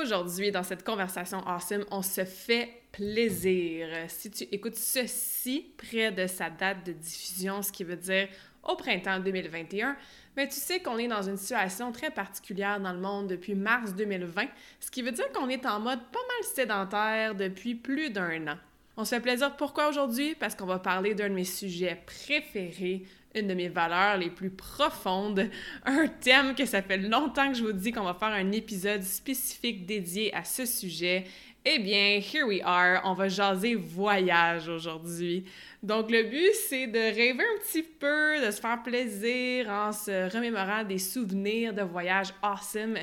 [0.00, 3.88] Aujourd'hui, dans cette conversation awesome, on se fait plaisir.
[4.08, 8.28] Si tu écoutes ceci près de sa date de diffusion, ce qui veut dire
[8.62, 9.96] au printemps 2021,
[10.36, 13.94] mais tu sais qu'on est dans une situation très particulière dans le monde depuis mars
[13.94, 14.46] 2020,
[14.80, 18.58] ce qui veut dire qu'on est en mode pas mal sédentaire depuis plus d'un an.
[18.96, 20.34] On se fait plaisir pourquoi aujourd'hui?
[20.34, 24.50] Parce qu'on va parler d'un de mes sujets préférés, une de mes valeurs les plus
[24.50, 25.48] profondes,
[25.84, 29.02] un thème que ça fait longtemps que je vous dis qu'on va faire un épisode
[29.02, 31.24] spécifique dédié à ce sujet.
[31.64, 35.44] Eh bien, here we are, on va jaser voyage aujourd'hui.
[35.82, 40.34] Donc, le but, c'est de rêver un petit peu, de se faire plaisir en se
[40.34, 42.96] remémorant des souvenirs de voyages awesome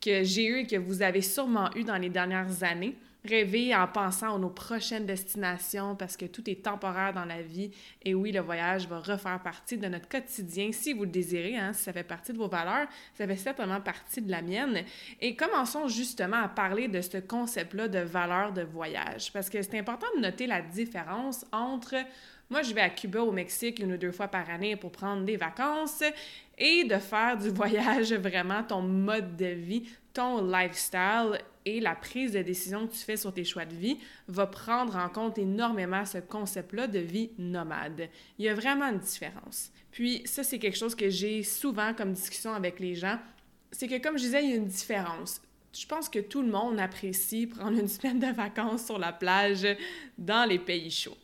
[0.00, 2.96] que j'ai eu et que vous avez sûrement eu dans les dernières années
[3.28, 7.70] rêver en pensant à nos prochaines destinations parce que tout est temporaire dans la vie.
[8.02, 11.72] Et oui, le voyage va refaire partie de notre quotidien si vous le désirez, hein,
[11.72, 14.84] si ça fait partie de vos valeurs, ça fait certainement partie de la mienne.
[15.20, 19.78] Et commençons justement à parler de ce concept-là de valeur de voyage parce que c'est
[19.78, 21.96] important de noter la différence entre
[22.48, 25.24] moi, je vais à Cuba, au Mexique, une ou deux fois par année pour prendre
[25.24, 26.04] des vacances
[26.56, 32.32] et de faire du voyage vraiment ton mode de vie, ton lifestyle et la prise
[32.32, 36.06] de décision que tu fais sur tes choix de vie va prendre en compte énormément
[36.06, 38.08] ce concept-là de vie nomade.
[38.38, 39.70] Il y a vraiment une différence.
[39.90, 43.18] Puis ça, c'est quelque chose que j'ai souvent comme discussion avec les gens.
[43.72, 45.42] C'est que comme je disais, il y a une différence.
[45.72, 49.66] Je pense que tout le monde apprécie prendre une semaine de vacances sur la plage
[50.16, 51.18] dans les pays chauds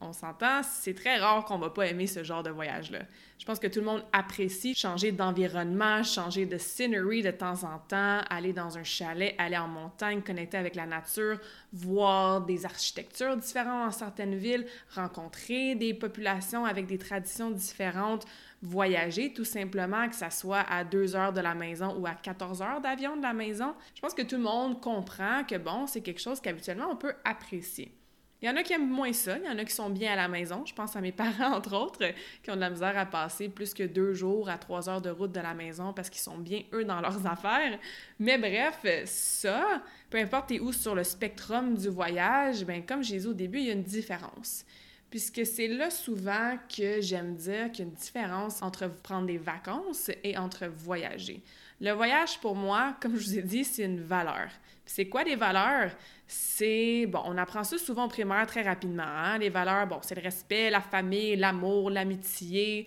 [0.00, 3.00] on s'entend, c'est très rare qu'on va pas aimer ce genre de voyage-là.
[3.38, 7.78] Je pense que tout le monde apprécie changer d'environnement, changer de scenery de temps en
[7.78, 11.40] temps, aller dans un chalet, aller en montagne, connecter avec la nature,
[11.72, 18.24] voir des architectures différentes dans certaines villes, rencontrer des populations avec des traditions différentes,
[18.62, 22.62] voyager tout simplement, que ça soit à deux heures de la maison ou à 14
[22.62, 23.74] heures d'avion de la maison.
[23.96, 27.14] Je pense que tout le monde comprend que bon, c'est quelque chose qu'habituellement on peut
[27.24, 27.97] apprécier.
[28.40, 30.12] Il y en a qui aiment moins ça, il y en a qui sont bien
[30.12, 30.64] à la maison.
[30.64, 32.04] Je pense à mes parents, entre autres,
[32.42, 35.10] qui ont de la misère à passer plus que deux jours à trois heures de
[35.10, 37.78] route de la maison parce qu'ils sont bien, eux, dans leurs affaires.
[38.20, 43.26] Mais bref, ça, peu importe où sur le spectrum du voyage, ben comme j'ai dit
[43.26, 44.64] au début, il y a une différence.
[45.10, 49.38] Puisque c'est là souvent que j'aime dire qu'il y a une différence entre prendre des
[49.38, 51.42] vacances et entre voyager.
[51.80, 54.48] Le voyage, pour moi, comme je vous ai dit, c'est une valeur.
[54.84, 55.92] C'est quoi les valeurs?
[56.30, 59.02] C'est, bon, on apprend ça souvent au primaire très rapidement.
[59.02, 59.38] Hein?
[59.38, 62.86] Les valeurs, bon, c'est le respect, la famille, l'amour, l'amitié,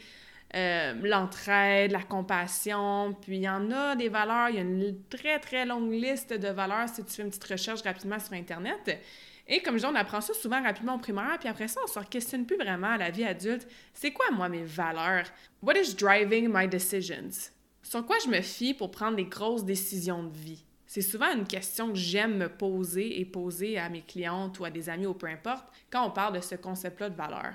[0.53, 3.17] euh, l'entraide, la compassion.
[3.19, 6.33] Puis il y en a des valeurs, il y a une très, très longue liste
[6.33, 8.99] de valeurs si tu fais une petite recherche rapidement sur Internet.
[9.47, 11.99] Et comme je dis, on apprend ça souvent rapidement au primaire, puis après ça, on
[11.99, 13.67] ne se questionne plus vraiment à la vie adulte.
[13.91, 15.25] C'est quoi, moi, mes valeurs?
[15.63, 17.49] What is driving my decisions?
[17.81, 20.63] Sur quoi je me fie pour prendre des grosses décisions de vie?
[20.93, 24.69] C'est souvent une question que j'aime me poser et poser à mes clientes ou à
[24.69, 27.53] des amis ou peu importe quand on parle de ce concept-là de valeur.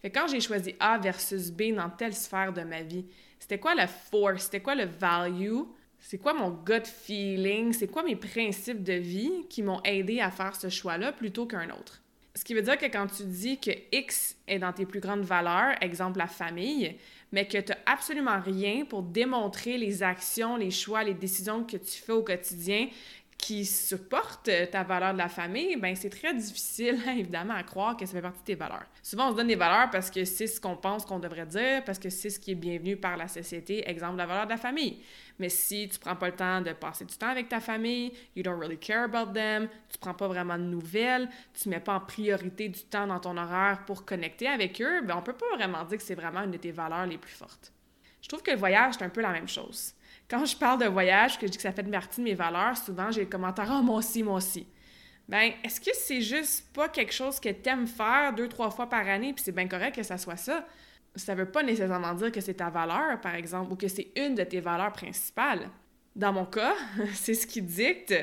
[0.00, 3.04] Fait quand j'ai choisi A versus B dans telle sphère de ma vie,
[3.38, 5.64] c'était quoi la force, c'était quoi le value,
[6.00, 10.30] c'est quoi mon gut feeling, c'est quoi mes principes de vie qui m'ont aidé à
[10.30, 12.00] faire ce choix-là plutôt qu'un autre?
[12.34, 15.24] Ce qui veut dire que quand tu dis que X est dans tes plus grandes
[15.24, 16.96] valeurs, exemple la famille,
[17.32, 21.76] mais que tu n'as absolument rien pour démontrer les actions, les choix, les décisions que
[21.76, 22.88] tu fais au quotidien
[23.38, 28.04] qui supportent ta valeur de la famille, ben c'est très difficile, évidemment, à croire que
[28.04, 28.84] ça fait partie de tes valeurs.
[29.00, 31.84] Souvent, on se donne des valeurs parce que c'est ce qu'on pense qu'on devrait dire,
[31.84, 34.56] parce que c'est ce qui est bienvenu par la société, exemple, la valeur de la
[34.56, 34.98] famille.
[35.38, 38.42] Mais si tu prends pas le temps de passer du temps avec ta famille, you
[38.42, 42.00] don't really care about them, tu prends pas vraiment de nouvelles, tu mets pas en
[42.00, 45.84] priorité du temps dans ton horaire pour connecter avec eux, ben on peut pas vraiment
[45.84, 47.72] dire que c'est vraiment une de tes valeurs les plus fortes.
[48.20, 49.94] Je trouve que le voyage, c'est un peu la même chose.
[50.28, 52.76] Quand je parle de voyage, que je dis que ça fait partie de mes valeurs,
[52.76, 54.66] souvent j'ai le commentaire «Ah, moi aussi, moi aussi».
[55.28, 58.88] Ben, est-ce que c'est juste pas quelque chose que tu aimes faire deux, trois fois
[58.88, 60.66] par année, puis c'est bien correct que ça soit ça?
[61.14, 64.34] Ça veut pas nécessairement dire que c'est ta valeur, par exemple, ou que c'est une
[64.34, 65.68] de tes valeurs principales.
[66.14, 66.74] Dans mon cas,
[67.14, 68.14] c'est ce qui dicte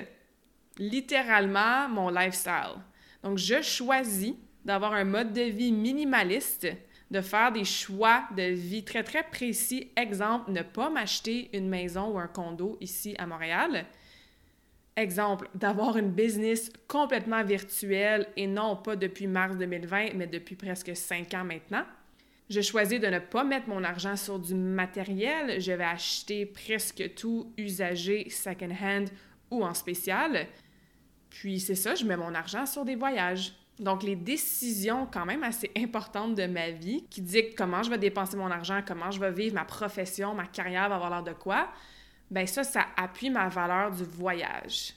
[0.78, 2.82] littéralement mon lifestyle.
[3.24, 4.34] Donc, je choisis
[4.64, 6.68] d'avoir un mode de vie minimaliste,
[7.12, 9.92] de faire des choix de vie très, très précis.
[9.96, 13.86] Exemple, ne pas m'acheter une maison ou un condo ici à Montréal.
[14.98, 20.96] Exemple, d'avoir une business complètement virtuelle et non pas depuis mars 2020, mais depuis presque
[20.96, 21.84] cinq ans maintenant.
[22.50, 25.60] Je choisis de ne pas mettre mon argent sur du matériel.
[25.60, 29.10] Je vais acheter presque tout usagé, second-hand
[29.50, 30.48] ou en spécial.
[31.30, 33.54] Puis c'est ça, je mets mon argent sur des voyages.
[33.80, 37.98] Donc, les décisions quand même assez importantes de ma vie qui dictent comment je vais
[37.98, 41.34] dépenser mon argent, comment je vais vivre ma profession, ma carrière va avoir l'air de
[41.34, 41.68] quoi,
[42.32, 44.94] ben ça, ça appuie ma valeur du voyage.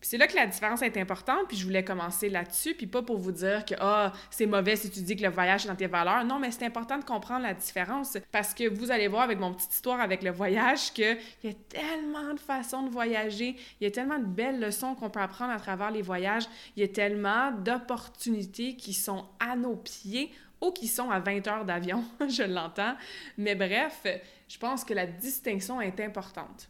[0.00, 3.02] Puis c'est là que la différence est importante, puis je voulais commencer là-dessus, puis pas
[3.02, 5.76] pour vous dire que ah, c'est mauvais si tu dis que le voyage est dans
[5.76, 6.24] tes valeurs.
[6.24, 9.54] Non, mais c'est important de comprendre la différence parce que vous allez voir avec mon
[9.54, 13.86] petite histoire avec le voyage qu'il y a tellement de façons de voyager, il y
[13.86, 16.44] a tellement de belles leçons qu'on peut apprendre à travers les voyages,
[16.76, 21.46] il y a tellement d'opportunités qui sont à nos pieds ou qui sont à 20
[21.48, 22.94] heures d'avion, je l'entends.
[23.38, 24.06] Mais bref,
[24.48, 26.68] je pense que la distinction est importante.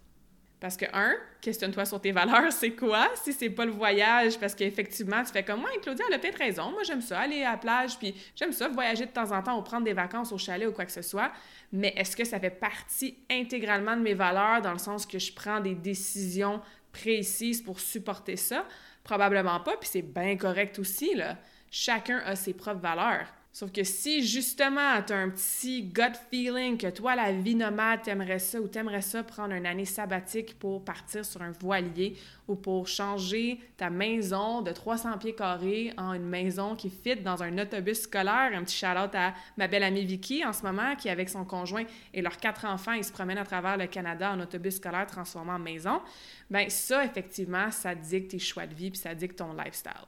[0.59, 3.11] Parce que, un, questionne-toi sur tes valeurs, c'est quoi?
[3.23, 6.39] Si c'est pas le voyage, parce qu'effectivement, tu fais comme moi, Claudia, elle a peut-être
[6.39, 6.71] raison.
[6.71, 9.59] Moi, j'aime ça, aller à la plage, puis j'aime ça, voyager de temps en temps
[9.59, 11.31] ou prendre des vacances au chalet ou quoi que ce soit.
[11.73, 15.33] Mais est-ce que ça fait partie intégralement de mes valeurs dans le sens que je
[15.33, 18.67] prends des décisions précises pour supporter ça?
[19.05, 21.37] Probablement pas, puis c'est bien correct aussi, là.
[21.71, 23.27] Chacun a ses propres valeurs.
[23.57, 28.03] Sauf que si justement tu as un petit gut feeling que toi, la vie nomade,
[28.03, 32.19] t'aimerais ça ou t'aimerais ça prendre une année sabbatique pour partir sur un voilier
[32.49, 37.43] ou pour changer ta maison de 300 pieds carrés en une maison qui fit dans
[37.43, 41.09] un autobus scolaire, un petit shout-out à ma belle amie Vicky en ce moment qui,
[41.09, 44.41] avec son conjoint et leurs quatre enfants, ils se promènent à travers le Canada en
[44.41, 46.03] autobus scolaire transformé en maison,
[46.51, 50.05] ben ça, effectivement, ça dicte tes choix de vie puis ça dicte ton lifestyle.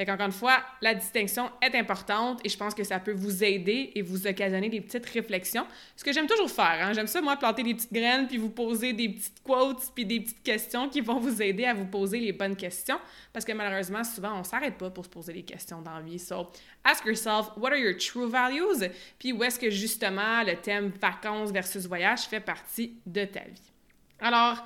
[0.00, 3.44] Fait qu'encore une fois, la distinction est importante et je pense que ça peut vous
[3.44, 5.66] aider et vous occasionner des petites réflexions.
[5.94, 6.94] Ce que j'aime toujours faire, hein?
[6.94, 10.20] j'aime ça, moi, planter des petites graines puis vous poser des petites quotes puis des
[10.20, 12.98] petites questions qui vont vous aider à vous poser les bonnes questions
[13.30, 16.18] parce que malheureusement, souvent, on s'arrête pas pour se poser des questions dans vie.
[16.18, 16.50] So,
[16.82, 18.88] ask yourself, what are your true values?
[19.18, 23.72] Puis où est-ce que justement le thème vacances versus voyage fait partie de ta vie?
[24.18, 24.64] Alors,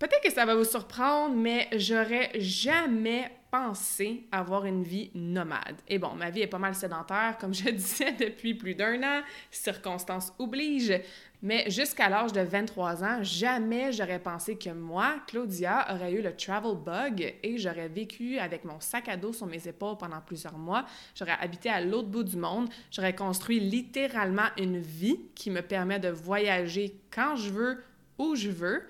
[0.00, 5.76] peut-être que ça va vous surprendre, mais j'aurais jamais penser avoir une vie nomade.
[5.88, 9.22] Et bon, ma vie est pas mal sédentaire, comme je disais, depuis plus d'un an,
[9.50, 11.00] circonstances obligent,
[11.42, 16.36] mais jusqu'à l'âge de 23 ans, jamais j'aurais pensé que moi, Claudia, aurais eu le
[16.36, 20.58] travel bug et j'aurais vécu avec mon sac à dos sur mes épaules pendant plusieurs
[20.58, 20.84] mois.
[21.14, 22.68] J'aurais habité à l'autre bout du monde.
[22.90, 27.82] J'aurais construit littéralement une vie qui me permet de voyager quand je veux,
[28.18, 28.82] où je veux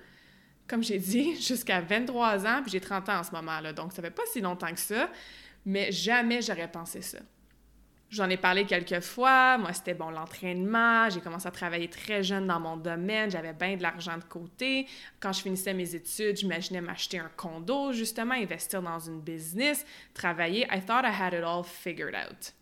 [0.71, 4.01] comme j'ai dit, jusqu'à 23 ans, puis j'ai 30 ans en ce moment-là, donc ça
[4.01, 5.09] fait pas si longtemps que ça,
[5.65, 7.19] mais jamais j'aurais pensé ça.
[8.09, 12.47] J'en ai parlé quelques fois, moi c'était bon l'entraînement, j'ai commencé à travailler très jeune
[12.47, 14.87] dans mon domaine, j'avais bien de l'argent de côté.
[15.19, 20.67] Quand je finissais mes études, j'imaginais m'acheter un condo, justement, investir dans une business, travailler.
[20.71, 22.53] I thought I had it all figured out.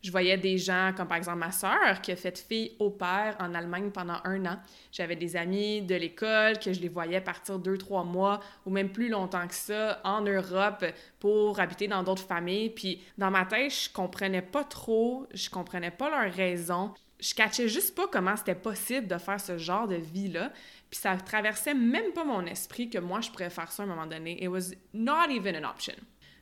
[0.00, 3.36] Je voyais des gens, comme par exemple ma sœur, qui a fait fille au père
[3.40, 4.58] en Allemagne pendant un an.
[4.92, 8.90] J'avais des amis de l'école que je les voyais partir deux, trois mois ou même
[8.90, 10.84] plus longtemps que ça en Europe
[11.18, 12.70] pour habiter dans d'autres familles.
[12.70, 16.94] Puis dans ma tête, je comprenais pas trop, je comprenais pas leurs raisons.
[17.18, 20.52] Je catchais juste pas comment c'était possible de faire ce genre de vie-là.
[20.88, 23.88] Puis ça traversait même pas mon esprit que moi, je pourrais faire ça à un
[23.88, 24.40] moment donné.
[24.40, 25.94] It was not even an option.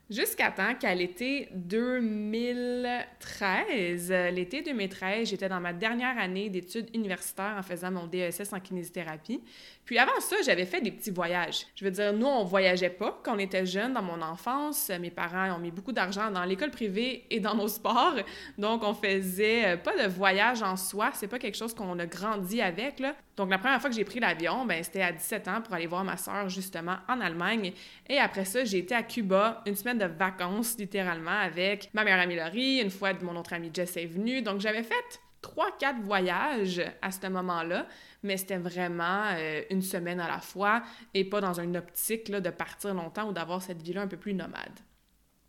[0.09, 7.63] Jusqu'à temps qu'à l'été 2013, l'été 2013, j'étais dans ma dernière année d'études universitaires en
[7.65, 9.41] faisant mon DSS en kinésithérapie.
[9.87, 11.65] Puis avant ça, j'avais fait des petits voyages.
[11.77, 14.91] Je veux dire, nous, on voyageait pas quand on était jeunes dans mon enfance.
[15.01, 18.17] Mes parents ont mis beaucoup d'argent dans l'école privée et dans nos sports.
[18.59, 21.13] Donc, on faisait euh, pas de voyage en soi.
[21.15, 23.15] C'est pas quelque chose qu'on a grandi avec, là.
[23.37, 25.87] Donc, la première fois que j'ai pris l'avion, ben, c'était à 17 ans pour aller
[25.87, 27.73] voir ma soeur, justement, en Allemagne.
[28.09, 32.21] Et après ça, j'ai été à Cuba, une semaine de vacances, littéralement, avec ma meilleure
[32.21, 32.81] amie Laurie.
[32.81, 34.43] Une fois, mon autre ami Jess est venu.
[34.43, 37.87] Donc, j'avais fait trois, quatre voyages à ce moment-là,
[38.23, 40.83] mais c'était vraiment euh, une semaine à la fois
[41.15, 44.35] et pas dans une optique de partir longtemps ou d'avoir cette vie-là un peu plus
[44.35, 44.81] nomade.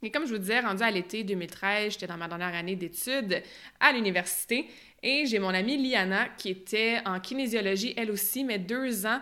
[0.04, 3.42] Et comme je vous disais, rendu à l'été 2013, j'étais dans ma dernière année d'études
[3.80, 4.68] à l'université
[5.02, 9.20] et j'ai mon amie Liana qui était en kinésiologie elle aussi, mais deux ans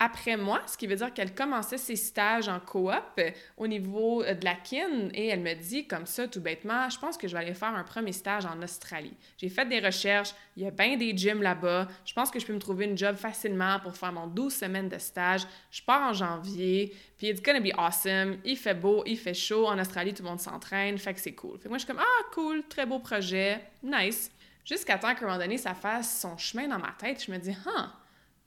[0.00, 4.22] après moi, ce qui veut dire qu'elle commençait ses stages en coop euh, au niveau
[4.22, 7.26] euh, de la kin et elle me dit comme ça tout bêtement, je pense que
[7.26, 9.14] je vais aller faire un premier stage en Australie.
[9.38, 12.46] J'ai fait des recherches, il y a bien des gyms là-bas, je pense que je
[12.46, 15.42] peux me trouver une job facilement pour faire mon 12 semaines de stage.
[15.72, 19.66] Je pars en janvier, puis it's gonna be awesome, il fait beau, il fait chaud,
[19.66, 21.58] en Australie tout le monde s'entraîne, fait que c'est cool.
[21.58, 24.30] Fait moi je suis comme ah cool, très beau projet, nice.
[24.64, 27.38] Jusqu'à temps qu'à un moment donné ça fasse son chemin dans ma tête, je me
[27.38, 27.56] dis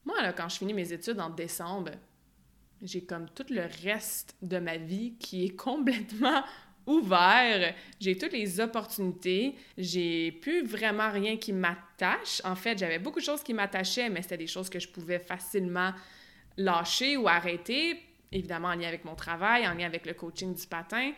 [0.06, 1.92] moi, là, quand je finis mes études en décembre,
[2.82, 6.44] j'ai comme tout le reste de ma vie qui est complètement
[6.88, 7.76] ouvert.
[8.00, 9.56] J'ai toutes les opportunités.
[9.78, 12.42] J'ai plus vraiment rien qui m'attache.
[12.44, 15.20] En fait, j'avais beaucoup de choses qui m'attachaient, mais c'était des choses que je pouvais
[15.20, 15.92] facilement
[16.58, 18.02] lâcher ou arrêter.
[18.32, 21.12] Évidemment, en lien avec mon travail, en lien avec le coaching du patin.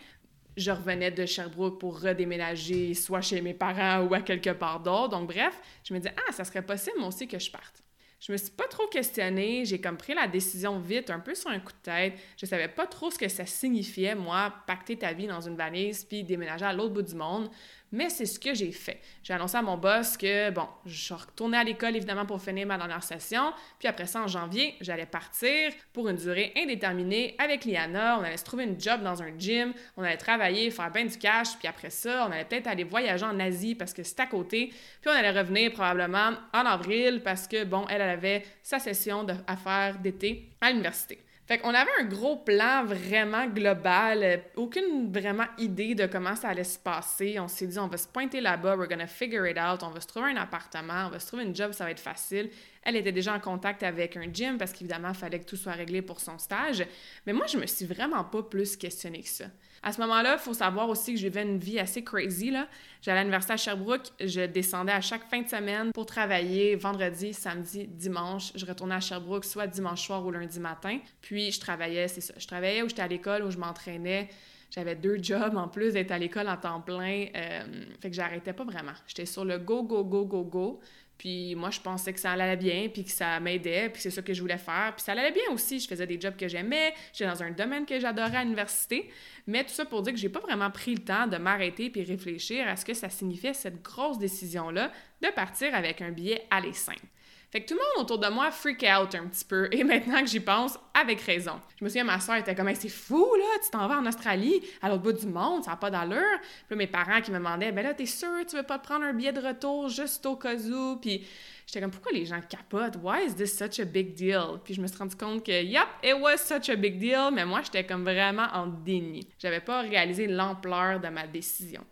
[0.56, 5.10] Je revenais de Sherbrooke pour redéménager, soit chez mes parents ou à quelque part d'autre.
[5.10, 7.83] Donc, bref, je me disais, ah, ça serait possible, aussi, que je parte.
[8.26, 11.50] Je me suis pas trop questionnée, j'ai comme pris la décision vite, un peu sur
[11.50, 12.14] un coup de tête.
[12.38, 16.06] Je savais pas trop ce que ça signifiait, moi, pacter ta vie dans une valise
[16.06, 17.50] puis déménager à l'autre bout du monde.
[17.94, 19.00] Mais c'est ce que j'ai fait.
[19.22, 22.76] J'ai annoncé à mon boss que, bon, je retournais à l'école évidemment pour finir ma
[22.76, 23.54] dernière session.
[23.78, 28.18] Puis après ça, en janvier, j'allais partir pour une durée indéterminée avec Liana.
[28.20, 29.74] On allait se trouver une job dans un gym.
[29.96, 31.56] On allait travailler, faire bien du cash.
[31.60, 34.74] Puis après ça, on allait peut-être aller voyager en Asie parce que c'est à côté.
[35.00, 39.36] Puis on allait revenir probablement en avril parce que, bon, elle, avait sa session de,
[39.46, 41.20] à faire d'été à l'université.
[41.46, 46.48] Fait qu'on avait un gros plan vraiment global, euh, aucune vraiment idée de comment ça
[46.50, 47.38] allait se passer.
[47.38, 50.00] On s'est dit, on va se pointer là-bas, we're gonna figure it out, on va
[50.00, 52.50] se trouver un appartement, on va se trouver une job, ça va être facile.
[52.82, 55.74] Elle était déjà en contact avec un gym parce qu'évidemment, il fallait que tout soit
[55.74, 56.86] réglé pour son stage.
[57.28, 59.46] Mais moi, je me suis vraiment pas plus questionnée que ça.
[59.86, 62.54] À ce moment-là, il faut savoir aussi que je vivais une vie assez crazy.
[63.02, 67.34] J'allais à l'université à Sherbrooke, je descendais à chaque fin de semaine pour travailler vendredi,
[67.34, 68.54] samedi, dimanche.
[68.56, 71.00] Je retournais à Sherbrooke soit dimanche soir ou lundi matin.
[71.22, 72.34] Puis je travaillais, c'est ça.
[72.38, 74.30] Je travaillais où j'étais à l'école, où je m'entraînais.
[74.74, 77.26] J'avais deux jobs en plus d'être à l'école en temps plein.
[77.36, 78.94] Euh, fait que j'arrêtais pas vraiment.
[79.06, 80.80] J'étais sur le go, go, go, go, go.
[81.18, 84.22] Puis moi, je pensais que ça allait bien, puis que ça m'aidait, puis c'est ça
[84.22, 84.94] que je voulais faire.
[84.96, 85.80] Puis ça allait bien aussi.
[85.80, 89.10] Je faisais des jobs que j'aimais, j'étais dans un domaine que j'adorais à l'université.
[89.48, 92.04] Mais tout ça pour dire que j'ai pas vraiment pris le temps de m'arrêter puis
[92.04, 94.92] réfléchir à ce que ça signifiait cette grosse décision-là
[95.22, 97.06] de partir avec un billet aller simple.
[97.54, 99.70] Fait que tout le monde autour de moi freak out un petit peu.
[99.72, 101.62] Et maintenant que j'y pense, avec raison.
[101.80, 104.60] Je me souviens, ma soeur était comme, c'est fou, là, tu t'en vas en Australie,
[104.82, 106.40] à l'autre bout du monde, ça n'a pas d'allure.
[106.68, 109.06] Puis mes parents qui me demandaient, ben là, t'es sûr, tu veux pas te prendre
[109.06, 110.96] un billet de retour juste au cas où?
[110.96, 111.28] Puis
[111.68, 112.98] j'étais comme, pourquoi les gens capotent?
[113.04, 114.60] Why is this such a big deal?
[114.64, 117.46] Puis je me suis rendu compte que, yep, it was such a big deal, mais
[117.46, 119.28] moi, j'étais comme vraiment en déni.
[119.38, 121.86] J'avais pas réalisé l'ampleur de ma décision.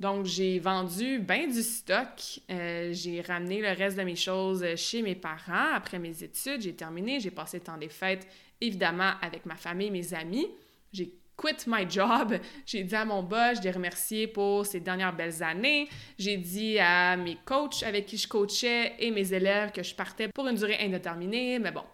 [0.00, 2.40] Donc, j'ai vendu bien du stock.
[2.50, 6.62] Euh, j'ai ramené le reste de mes choses chez mes parents après mes études.
[6.62, 7.20] J'ai terminé.
[7.20, 8.26] J'ai passé le temps des fêtes,
[8.62, 10.48] évidemment, avec ma famille, mes amis.
[10.90, 12.34] J'ai quit my job.
[12.64, 15.86] J'ai dit à mon boss, je l'ai remercié pour ces dernières belles années.
[16.18, 20.28] J'ai dit à mes coachs avec qui je coachais et mes élèves que je partais
[20.28, 21.58] pour une durée indéterminée.
[21.58, 21.84] Mais bon,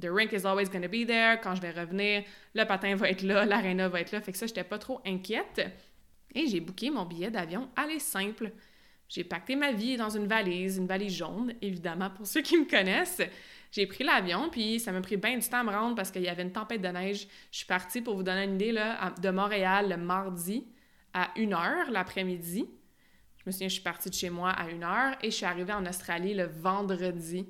[0.00, 1.40] the rink is always going be there.
[1.42, 2.22] Quand je vais revenir,
[2.54, 4.20] le patin va être là, l'aréna va être là.
[4.20, 5.60] Fait que ça, j'étais pas trop inquiète.
[6.46, 8.52] J'ai booké mon billet d'avion aller simple.
[9.08, 12.68] J'ai pacté ma vie dans une valise, une valise jaune, évidemment, pour ceux qui me
[12.68, 13.22] connaissent.
[13.72, 16.22] J'ai pris l'avion, puis ça m'a pris bien du temps à me rendre parce qu'il
[16.22, 17.26] y avait une tempête de neige.
[17.50, 20.66] Je suis partie, pour vous donner une idée, de Montréal le mardi
[21.12, 22.66] à 1h l'après-midi.
[23.36, 25.72] Je me souviens, je suis partie de chez moi à 1h et je suis arrivée
[25.72, 27.46] en Australie le vendredi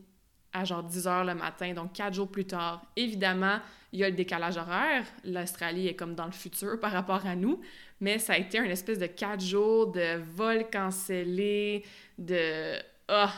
[0.64, 2.82] genre 10 h le matin, donc quatre jours plus tard.
[2.96, 3.58] Évidemment,
[3.92, 5.04] il y a le décalage horaire.
[5.24, 7.60] L'Australie est comme dans le futur par rapport à nous,
[8.00, 11.84] mais ça a été un espèce de quatre jours de vol cancellé,
[12.18, 12.74] de...
[13.08, 13.32] Ah,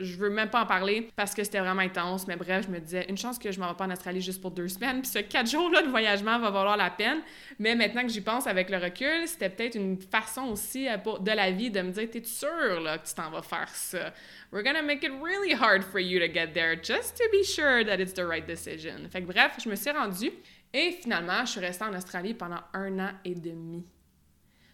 [0.00, 2.80] je veux même pas en parler parce que c'était vraiment intense, mais bref, je me
[2.80, 5.10] disais, une chance que je m'en vais pas en Australie juste pour deux semaines, puis
[5.10, 7.20] ce quatre jours-là de voyagement va valoir la peine.
[7.58, 11.30] Mais maintenant que j'y pense avec le recul, c'était peut-être une façon aussi euh, de
[11.30, 14.12] la vie de me dire, t'es sûr là, que tu t'en vas faire ça?
[14.52, 17.84] We're gonna make it really hard for you to get there just to be sure
[17.84, 19.08] that it's the right decision.
[19.10, 20.32] Fait que bref, je me suis rendue
[20.72, 23.84] et finalement, je suis restée en Australie pendant un an et demi.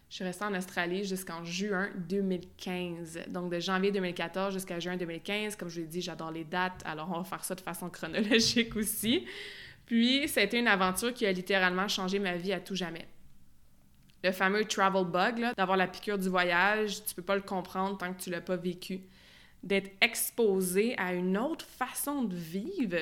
[0.09, 3.25] Je suis restée en Australie jusqu'en juin 2015.
[3.27, 5.57] Donc, de janvier 2014 jusqu'à juin 2015.
[5.57, 8.75] Comme je l'ai dit, j'adore les dates, alors on va faire ça de façon chronologique
[8.77, 9.27] aussi.
[9.85, 13.07] Puis, ça a été une aventure qui a littéralement changé ma vie à tout jamais.
[14.23, 18.13] Le fameux travel bug, d'avoir la piqûre du voyage, tu peux pas le comprendre tant
[18.13, 19.01] que tu l'as pas vécu.
[19.61, 22.97] D'être exposé à une autre façon de vivre,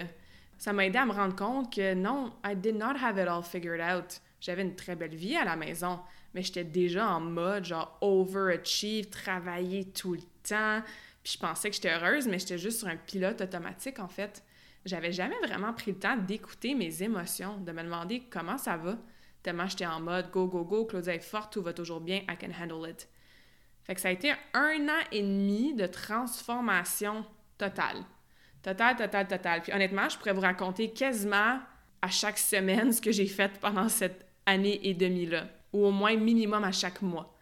[0.57, 3.43] ça m'a aidé à me rendre compte que non, I did not have it all
[3.43, 4.19] figured out.
[4.41, 5.99] J'avais une très belle vie à la maison,
[6.35, 10.81] mais j'étais déjà en mode genre overachieve, travailler tout le temps.
[11.23, 14.43] Puis je pensais que j'étais heureuse, mais j'étais juste sur un pilote automatique en fait.
[14.83, 18.97] j'avais jamais vraiment pris le temps d'écouter mes émotions, de me demander comment ça va.
[19.41, 22.35] Tellement j'étais en mode go, go, go, Claudia est forte, tout va toujours bien, I
[22.39, 23.07] can handle it.
[23.85, 27.25] Fait que ça a été un an et demi de transformation
[27.57, 28.03] totale.
[28.61, 29.61] Totale, totale, totale.
[29.61, 31.59] Puis honnêtement, je pourrais vous raconter quasiment
[32.01, 36.15] à chaque semaine ce que j'ai fait pendant cette année et demie-là, ou au moins
[36.15, 37.35] minimum à chaque mois.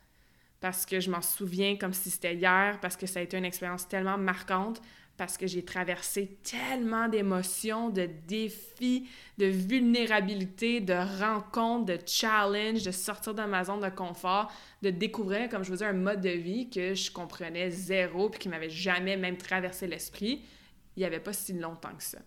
[0.60, 3.46] Parce que je m'en souviens comme si c'était hier, parce que ça a été une
[3.46, 4.82] expérience tellement marquante,
[5.18, 12.92] parce que j'ai traversé tellement d'émotions, de défis, de vulnérabilité, de rencontres, de challenges, de
[12.92, 16.30] sortir de ma zone de confort, de découvrir, comme je vous dis, un mode de
[16.30, 20.42] vie que je comprenais zéro puis qui m'avait jamais même traversé l'esprit.
[20.96, 22.20] Il n'y avait pas si longtemps que ça.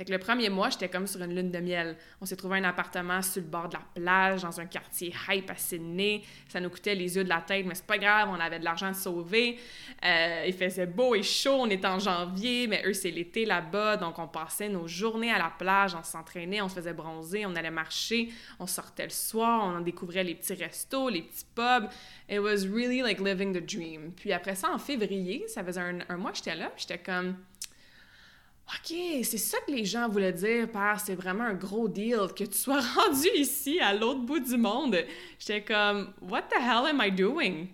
[0.00, 1.94] Fait que le premier mois, j'étais comme sur une lune de miel.
[2.22, 5.50] On s'est trouvé un appartement sur le bord de la plage, dans un quartier hype
[5.50, 6.22] à Sydney.
[6.48, 8.64] Ça nous coûtait les yeux de la tête, mais c'est pas grave, on avait de
[8.64, 9.58] l'argent à sauver.
[10.02, 13.98] Euh, il faisait beau et chaud, on était en janvier, mais eux, c'est l'été là-bas,
[13.98, 17.54] donc on passait nos journées à la plage, on s'entraînait, on se faisait bronzer, on
[17.54, 21.90] allait marcher, on sortait le soir, on découvrait les petits restos, les petits pubs.
[22.26, 24.12] It was really like living the dream.
[24.16, 27.36] Puis après ça, en février, ça faisait un, un mois que j'étais là, j'étais comme
[28.72, 32.44] OK, c'est ça que les gens voulaient dire par c'est vraiment un gros deal que
[32.44, 34.96] tu sois rendu ici à l'autre bout du monde.
[35.40, 37.66] J'étais comme What the hell am I doing?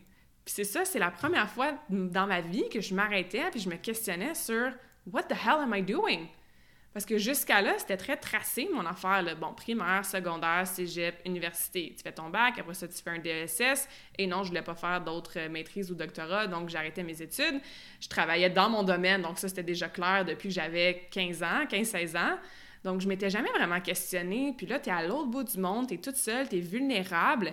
[0.45, 3.69] Puis c'est ça, c'est la première fois dans ma vie que je m'arrêtais puis je
[3.69, 4.73] me questionnais sur
[5.13, 6.29] What the hell am I doing?
[6.97, 9.23] Parce que jusqu'à là, c'était très tracé, mon affaire.
[9.39, 11.93] Bon, primaire, secondaire, cégep, université.
[11.95, 13.87] Tu fais ton bac, après ça, tu fais un DSS.
[14.17, 17.61] Et non, je voulais pas faire d'autres maîtrises ou doctorats, donc j'arrêtais mes études.
[18.01, 21.65] Je travaillais dans mon domaine, donc ça, c'était déjà clair depuis que j'avais 15 ans,
[21.71, 22.39] 15-16 ans.
[22.83, 24.55] Donc, je m'étais jamais vraiment questionnée.
[24.57, 26.61] Puis là, tu es à l'autre bout du monde, tu es toute seule, tu es
[26.61, 27.53] vulnérable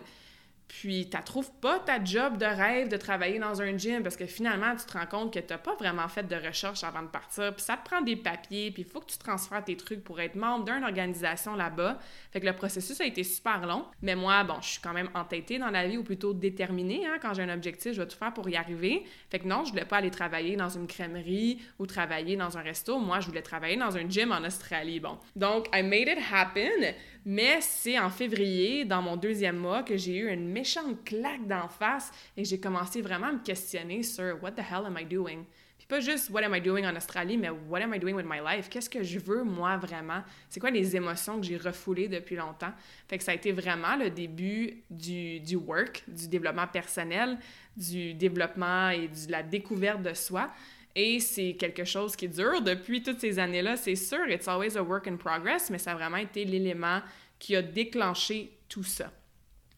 [0.79, 4.25] puis tu trouves pas ta job de rêve de travailler dans un gym parce que
[4.25, 7.07] finalement, tu te rends compte que tu n'as pas vraiment fait de recherche avant de
[7.07, 10.03] partir, puis ça te prend des papiers, puis il faut que tu transfères tes trucs
[10.03, 11.99] pour être membre d'une organisation là-bas.
[12.31, 15.09] Fait que le processus a été super long, mais moi, bon, je suis quand même
[15.13, 17.05] entêtée dans la vie, ou plutôt déterminée.
[17.05, 17.17] Hein?
[17.21, 19.03] Quand j'ai un objectif, je vais tout faire pour y arriver.
[19.29, 22.61] Fait que non, je voulais pas aller travailler dans une crèmerie ou travailler dans un
[22.61, 22.97] resto.
[22.97, 24.99] Moi, je voulais travailler dans un gym en Australie.
[24.99, 25.19] Bon.
[25.35, 26.93] Donc, I made it happen.
[27.25, 31.67] Mais c'est en février, dans mon deuxième mois, que j'ai eu une méchante claque d'en
[31.67, 35.43] face et j'ai commencé vraiment à me questionner sur What the hell am I doing?
[35.77, 38.25] Puis pas juste What am I doing en Australie, mais What am I doing with
[38.25, 38.69] my life?
[38.69, 40.23] Qu'est-ce que je veux moi vraiment?
[40.47, 42.71] C'est quoi les émotions que j'ai refoulées depuis longtemps?
[43.09, 47.37] Fait que ça a été vraiment le début du, du work, du développement personnel,
[47.75, 50.49] du développement et de la découverte de soi.
[50.95, 54.29] Et c'est quelque chose qui dure depuis toutes ces années-là, c'est sûr.
[54.29, 57.01] It's always a work in progress, mais ça a vraiment été l'élément
[57.37, 59.11] qui a déclenché tout ça.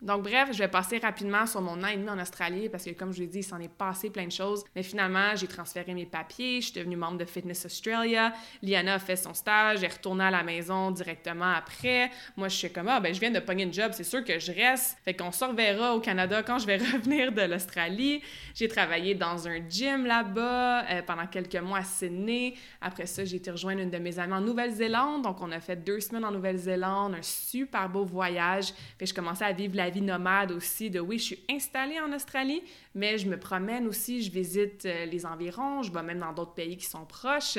[0.01, 2.91] Donc, bref, je vais passer rapidement sur mon an et demi en Australie parce que,
[2.91, 4.65] comme je l'ai dit, il s'en est passé plein de choses.
[4.75, 8.33] Mais finalement, j'ai transféré mes papiers, je suis devenue membre de Fitness Australia.
[8.61, 12.11] Liana a fait son stage, elle est retournée à la maison directement après.
[12.35, 14.37] Moi, je suis comme, ah, ben, je viens de pogner une job, c'est sûr que
[14.37, 14.97] je reste.
[15.05, 18.21] Fait qu'on se reverra au Canada quand je vais revenir de l'Australie.
[18.53, 22.55] J'ai travaillé dans un gym là-bas euh, pendant quelques mois à Sydney.
[22.81, 25.21] Après ça, j'ai été rejoindre une de mes amies en Nouvelle-Zélande.
[25.21, 28.73] Donc, on a fait deux semaines en Nouvelle-Zélande, un super beau voyage.
[28.99, 32.11] Fait je commençais à vivre la vie nomade aussi, de oui, je suis installée en
[32.13, 32.61] Australie,
[32.93, 36.53] mais je me promène aussi, je visite euh, les environs, je vais même dans d'autres
[36.53, 37.57] pays qui sont proches.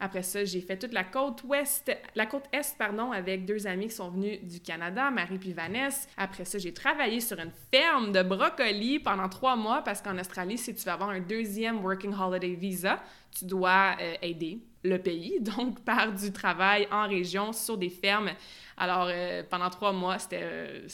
[0.00, 3.88] Après ça, j'ai fait toute la côte ouest, la côte est, pardon, avec deux amis
[3.88, 6.08] qui sont venus du Canada, Marie puis Vanessa.
[6.16, 10.58] Après ça, j'ai travaillé sur une ferme de brocolis pendant trois mois parce qu'en Australie,
[10.58, 13.02] si tu veux avoir un deuxième Working Holiday Visa,
[13.36, 18.30] tu dois euh, aider le pays, donc par du travail en région sur des fermes.
[18.76, 20.84] Alors, euh, pendant trois mois, c'était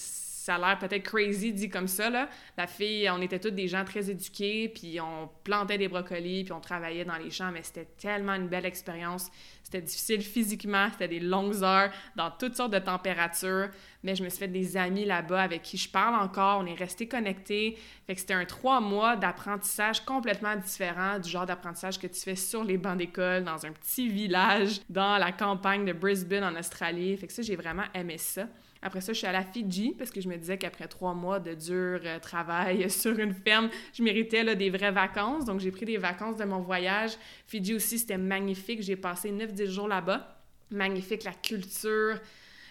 [0.44, 2.28] ça a l'air peut-être crazy dit comme ça, là.
[2.58, 6.52] La fille, on était tous des gens très éduqués, puis on plantait des brocolis, puis
[6.52, 9.30] on travaillait dans les champs, mais c'était tellement une belle expérience.
[9.62, 13.70] C'était difficile physiquement, c'était des longues heures, dans toutes sortes de températures,
[14.02, 16.74] mais je me suis fait des amis là-bas avec qui je parle encore, on est
[16.74, 17.78] restés connectés.
[18.06, 22.36] Fait que c'était un trois mois d'apprentissage complètement différent du genre d'apprentissage que tu fais
[22.36, 27.16] sur les bancs d'école, dans un petit village, dans la campagne de Brisbane en Australie.
[27.16, 28.46] Fait que ça, j'ai vraiment aimé ça.
[28.86, 31.40] Après ça, je suis à la Fidji parce que je me disais qu'après trois mois
[31.40, 35.46] de dur euh, travail sur une ferme, je méritais des vraies vacances.
[35.46, 37.12] Donc, j'ai pris des vacances de mon voyage.
[37.46, 38.82] Fidji aussi, c'était magnifique.
[38.82, 40.38] J'ai passé 9-10 jours là-bas.
[40.70, 42.20] Magnifique, la culture,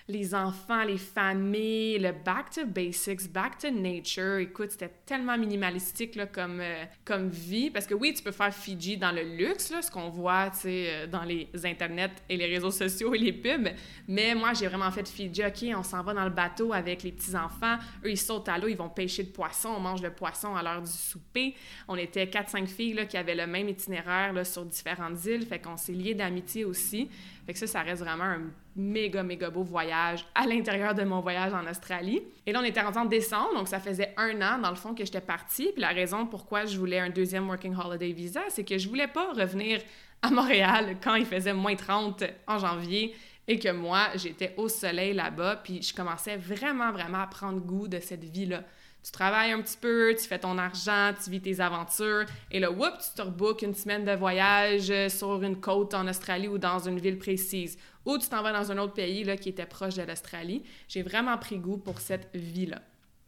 [0.09, 4.37] les enfants, les familles, le back to basics, back to nature.
[4.37, 7.69] Écoute, c'était tellement minimalistique là, comme, euh, comme vie.
[7.69, 11.07] Parce que oui, tu peux faire Fiji dans le luxe, là, ce qu'on voit euh,
[11.07, 13.69] dans les internets et les réseaux sociaux et les pubs.
[14.07, 15.41] Mais moi, j'ai vraiment fait Fiji.
[15.45, 17.77] OK, on s'en va dans le bateau avec les petits-enfants.
[18.03, 19.69] Eux, ils sautent à l'eau, ils vont pêcher le poisson.
[19.69, 21.55] On mange le poisson à l'heure du souper.
[21.87, 25.45] On était 4-5 filles là, qui avaient le même itinéraire là, sur différentes îles.
[25.45, 27.09] Fait qu'on s'est liés d'amitié aussi.
[27.45, 28.41] Fait que ça, ça reste vraiment un
[28.75, 32.21] méga, méga beau voyage à l'intérieur de mon voyage en Australie.
[32.45, 34.93] Et là, on était rentré en décembre, donc ça faisait un an, dans le fond,
[34.93, 35.69] que j'étais partie.
[35.73, 39.07] Puis la raison pourquoi je voulais un deuxième Working Holiday Visa, c'est que je voulais
[39.07, 39.81] pas revenir
[40.21, 43.13] à Montréal quand il faisait moins 30 en janvier
[43.47, 47.89] et que moi, j'étais au soleil là-bas, puis je commençais vraiment, vraiment à prendre goût
[47.89, 48.63] de cette vie-là
[49.03, 52.71] tu travailles un petit peu, tu fais ton argent, tu vis tes aventures, et là,
[52.71, 56.57] whoop, tu te rebookes une semaine de voyage euh, sur une côte en Australie ou
[56.57, 59.65] dans une ville précise, ou tu t'en vas dans un autre pays là, qui était
[59.65, 60.63] proche de l'Australie.
[60.87, 62.81] J'ai vraiment pris goût pour cette vie-là.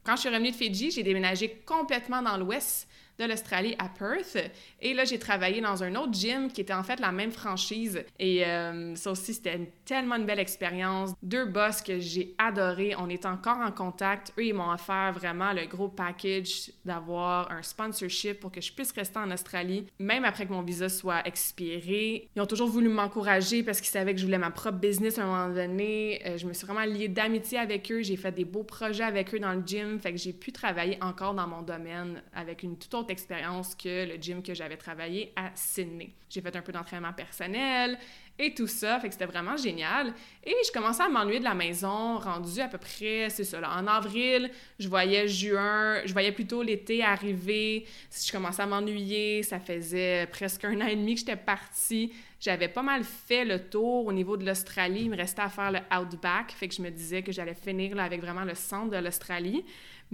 [0.05, 2.88] Quand je suis revenue de Fidji, j'ai déménagé complètement dans l'ouest
[3.19, 4.38] de l'Australie à Perth.
[4.82, 8.04] Et là, j'ai travaillé dans un autre gym qui était en fait la même franchise.
[8.19, 11.12] Et euh, ça aussi, c'était tellement une belle expérience.
[11.23, 12.95] Deux boss que j'ai adoré.
[12.97, 14.34] On est encore en contact.
[14.38, 18.91] Eux, ils m'ont offert vraiment le gros package d'avoir un sponsorship pour que je puisse
[18.91, 22.30] rester en Australie, même après que mon visa soit expiré.
[22.36, 25.23] Ils ont toujours voulu m'encourager parce qu'ils savaient que je voulais ma propre business à
[25.23, 26.21] un moment donné.
[26.25, 28.01] Euh, je me suis vraiment liée d'amitié avec eux.
[28.01, 29.99] J'ai fait des beaux projets avec eux dans le gym.
[29.99, 34.07] Fait que j'ai pu travailler encore dans mon domaine avec une toute autre expérience que
[34.07, 36.11] le gym que j'avais travaillé à Sydney.
[36.29, 37.97] J'ai fait un peu d'entraînement personnel
[38.37, 40.13] et tout ça, fait que c'était vraiment génial.
[40.43, 43.87] Et je commençais à m'ennuyer de la maison, rendu à peu près, c'est ça, en
[43.87, 50.27] avril, je voyais juin, je voyais plutôt l'été arriver, je commençais à m'ennuyer, ça faisait
[50.27, 52.11] presque un an et demi que j'étais partie.
[52.41, 55.71] J'avais pas mal fait le tour au niveau de l'Australie, il me restait à faire
[55.71, 58.91] le Outback, fait que je me disais que j'allais finir là, avec vraiment le centre
[58.91, 59.63] de l'Australie.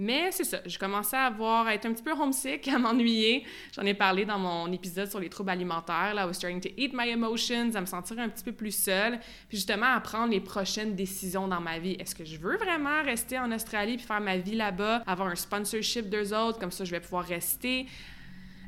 [0.02, 3.44] Mais c'est ça, je commençais à avoir, à être un petit peu homesick, à m'ennuyer.
[3.72, 6.70] J'en ai parlé dans mon épisode sur les troubles alimentaires, là, I was starting to
[6.76, 10.32] eat my emotions, à me sentir un petit peu plus seule, puis justement à prendre
[10.32, 11.92] les prochaines décisions dans ma vie.
[12.00, 15.36] Est-ce que je veux vraiment rester en Australie puis faire ma vie là-bas, avoir un
[15.36, 17.86] sponsorship d'eux autres, comme ça je vais pouvoir rester?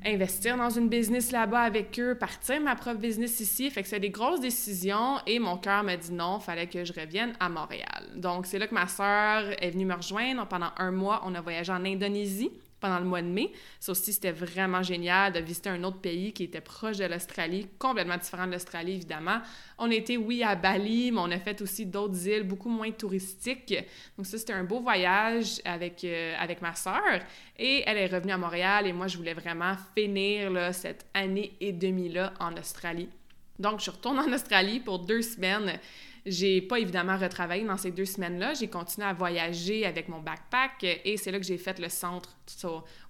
[0.06, 3.70] Investir dans une business là-bas avec eux, partir ma propre business ici.
[3.70, 6.92] Fait que c'est des grosses décisions et mon cœur m'a dit non, fallait que je
[6.92, 8.10] revienne à Montréal.
[8.16, 10.46] Donc c'est là que ma sœur est venue me rejoindre.
[10.46, 12.50] Pendant un mois, on a voyagé en Indonésie
[12.84, 13.50] pendant le mois de mai.
[13.80, 17.66] Ça aussi, c'était vraiment génial de visiter un autre pays qui était proche de l'Australie,
[17.78, 19.40] complètement différent de l'Australie, évidemment.
[19.78, 23.74] On était, oui, à Bali, mais on a fait aussi d'autres îles beaucoup moins touristiques.
[24.18, 27.20] Donc ça, c'était un beau voyage avec, euh, avec ma sœur.
[27.58, 31.72] Et elle est revenue à Montréal et moi, je voulais vraiment finir cette année et
[31.72, 33.08] demie-là en Australie.
[33.58, 35.80] Donc, je retourne en Australie pour deux semaines.
[36.26, 38.54] J'ai pas évidemment retravaillé dans ces deux semaines-là.
[38.54, 42.34] J'ai continué à voyager avec mon backpack et c'est là que j'ai fait le centre.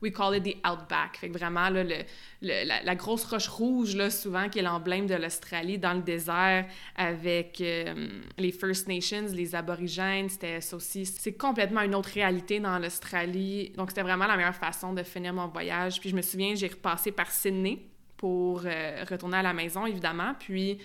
[0.03, 1.19] We call it the Outback.
[1.19, 2.05] Fait que vraiment, là, le,
[2.43, 8.09] la, grosse roche rouge, souvent, qui est l'emblème de l'Australie, dans le désert, avec euh,
[8.37, 10.29] les First Nations, les Aborigènes.
[10.29, 11.07] C'était ça aussi.
[11.07, 13.71] C'est complètement une autre réalité dans l'Australie.
[13.77, 16.01] Donc, c'était vraiment la meilleure façon de finir mon voyage.
[16.01, 17.79] Puis, je me souviens, j'ai repassé par Sydney
[18.17, 20.35] pour euh, retourner à la maison, évidemment.
[20.41, 20.79] Puis,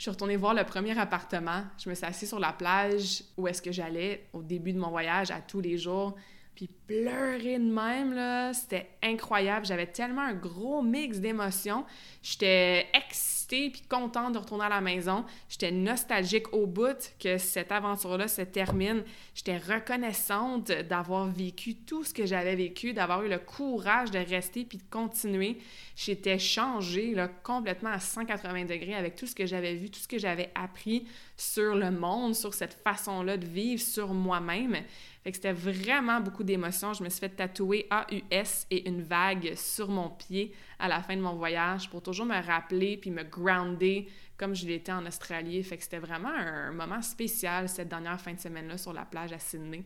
[0.00, 1.62] je suis retournée voir le premier appartement.
[1.76, 4.88] Je me suis assise sur la plage où est-ce que j'allais au début de mon
[4.88, 6.16] voyage à tous les jours.
[6.54, 9.66] Puis pleurer de même, là, c'était incroyable.
[9.66, 11.84] J'avais tellement un gros mix d'émotions.
[12.22, 15.24] J'étais excitée puis contente de retourner à la maison.
[15.48, 19.02] J'étais nostalgique au bout que cette aventure-là se termine.
[19.34, 24.64] J'étais reconnaissante d'avoir vécu tout ce que j'avais vécu, d'avoir eu le courage de rester
[24.64, 25.58] puis de continuer.
[25.96, 30.08] J'étais changée là, complètement à 180 degrés avec tout ce que j'avais vu, tout ce
[30.08, 34.76] que j'avais appris sur le monde, sur cette façon-là de vivre, sur moi-même.
[35.22, 36.94] Fait que c'était vraiment beaucoup d'émotions.
[36.94, 41.14] Je me suis fait tatouer AUS et une vague sur mon pied à la fin
[41.14, 45.62] de mon voyage pour toujours me rappeler puis me grounder comme je l'étais en Australie.
[45.62, 49.32] Fait que c'était vraiment un moment spécial cette dernière fin de semaine-là sur la plage
[49.32, 49.84] à Sydney.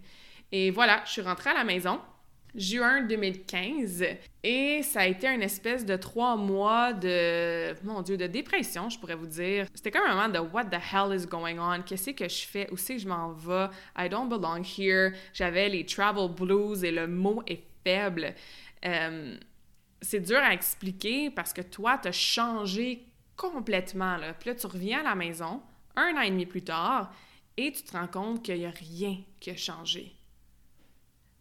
[0.52, 2.00] Et voilà, je suis rentrée à la maison
[2.54, 4.04] juin 2015
[4.42, 8.98] et ça a été une espèce de trois mois de, mon Dieu, de dépression, je
[8.98, 9.66] pourrais vous dire.
[9.74, 11.82] C'était comme un moment de what the hell is going on?
[11.82, 12.68] Qu'est-ce que je fais?
[12.70, 13.68] Où c'est que je m'en vais?
[13.96, 15.12] I don't belong here.
[15.32, 18.34] J'avais les travel blues et le mot est faible.
[18.84, 19.36] Euh,
[20.00, 24.16] c'est dur à expliquer parce que toi, tu as changé complètement.
[24.16, 24.34] Là.
[24.34, 25.62] Puis là, tu reviens à la maison
[25.96, 27.12] un an et demi plus tard
[27.56, 30.13] et tu te rends compte qu'il n'y a rien qui a changé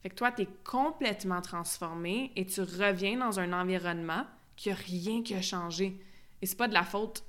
[0.03, 4.25] fait que toi, tu es complètement transformé et tu reviens dans un environnement
[4.57, 5.97] qui a rien qui a changé.
[6.41, 7.23] Et c'est pas de la faute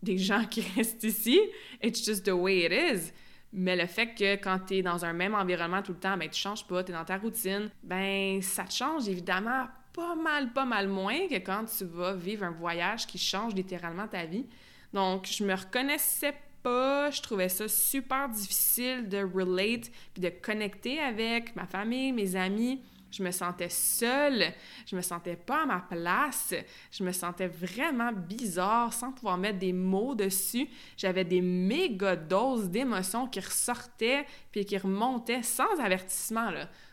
[0.00, 1.40] des gens qui restent ici,
[1.82, 3.12] it's just the way it is.
[3.52, 6.30] Mais le fait que quand tu es dans un même environnement tout le temps, ben
[6.30, 10.52] tu changes pas, tu es dans ta routine, ben ça te change évidemment pas mal,
[10.52, 14.46] pas mal moins que quand tu vas vivre un voyage qui change littéralement ta vie.
[14.92, 21.56] Donc, je me reconnaissais je trouvais ça super difficile de relate puis de connecter avec
[21.56, 22.80] ma famille, mes amis.
[23.10, 24.52] Je me sentais seule,
[24.86, 26.54] je me sentais pas à ma place,
[26.92, 30.68] je me sentais vraiment bizarre sans pouvoir mettre des mots dessus.
[30.96, 36.52] J'avais des méga doses d'émotions qui ressortaient puis qui remontaient sans avertissement.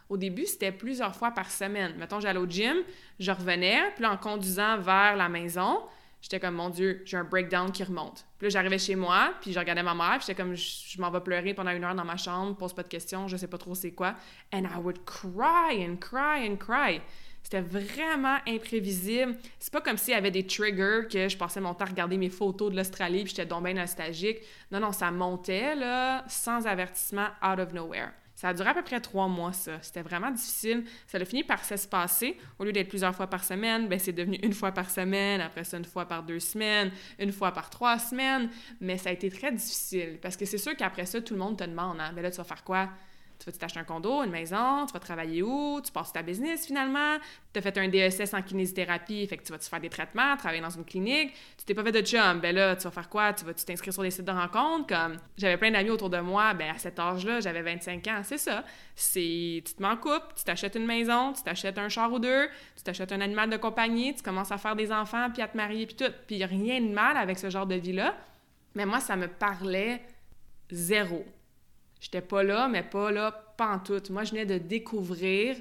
[0.10, 1.94] Au début, c'était plusieurs fois par semaine.
[1.98, 2.78] Mettons, j'allais au gym,
[3.20, 5.82] je revenais, puis en conduisant vers la maison,
[6.30, 8.26] j'étais comme, mon Dieu, j'ai un breakdown qui remonte.
[8.38, 11.10] Puis là, j'arrivais chez moi, puis je regardais ma mère, puis j'étais comme, je, m'en
[11.10, 13.58] vais pleurer pendant une heure dans ma chambre, pose pas de questions, je sais pas
[13.58, 14.16] trop c'est quoi.
[14.54, 17.02] And I would cry and cry and cry.
[17.44, 19.38] C'était vraiment imprévisible.
[19.58, 22.18] C'est pas comme s'il y avait des triggers que je passais mon temps à regarder
[22.18, 24.40] mes photos de l'Australie puis j'étais donc bien nostalgique.
[24.70, 28.10] Non, non, ça montait, là, sans avertissement, out of nowhere.
[28.38, 29.82] Ça a duré à peu près trois mois, ça.
[29.82, 30.84] C'était vraiment difficile.
[31.08, 32.38] Ça a fini par s'espacer.
[32.60, 35.64] Au lieu d'être plusieurs fois par semaine, ben c'est devenu une fois par semaine, après
[35.64, 38.52] ça, une fois par deux semaines, une fois par trois semaines.
[38.80, 41.58] Mais ça a été très difficile parce que c'est sûr qu'après ça, tout le monde
[41.58, 42.90] te demande, hein, ben là, tu vas faire quoi?
[43.52, 46.68] Tu vas t'acheter un condo, une maison, tu vas travailler où, tu passes ta business
[46.68, 47.18] finalement,
[47.54, 50.36] tu as fait un DSS en kinésithérapie, fait que tu vas te faire des traitements,
[50.36, 53.08] travailler dans une clinique, tu t'es pas fait de chum, ben là, tu vas faire
[53.08, 53.32] quoi?
[53.34, 54.88] Tu vas t'inscrire sur des sites de rencontres?
[54.88, 58.38] Comme j'avais plein d'amis autour de moi, ben à cet âge-là, j'avais 25 ans, c'est
[58.38, 58.66] ça.
[58.96, 62.20] C'est tu te mets en couple, tu t'achètes une maison, tu t'achètes un char ou
[62.20, 65.48] deux, tu t'achètes un animal de compagnie, tu commences à faire des enfants, puis à
[65.48, 66.12] te marier, puis tout.
[66.28, 68.16] Puis rien de mal avec ce genre de vie-là.
[68.76, 70.02] Mais moi, ça me parlait
[70.70, 71.26] zéro.
[72.00, 74.02] J'étais pas là, mais pas là, pas en tout.
[74.10, 75.58] Moi, je venais de découvrir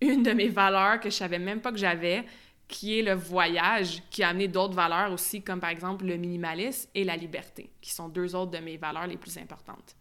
[0.00, 2.24] une de mes valeurs que je savais même pas que j'avais,
[2.66, 6.90] qui est le voyage, qui a amené d'autres valeurs aussi, comme par exemple le minimalisme
[6.94, 9.96] et la liberté, qui sont deux autres de mes valeurs les plus importantes.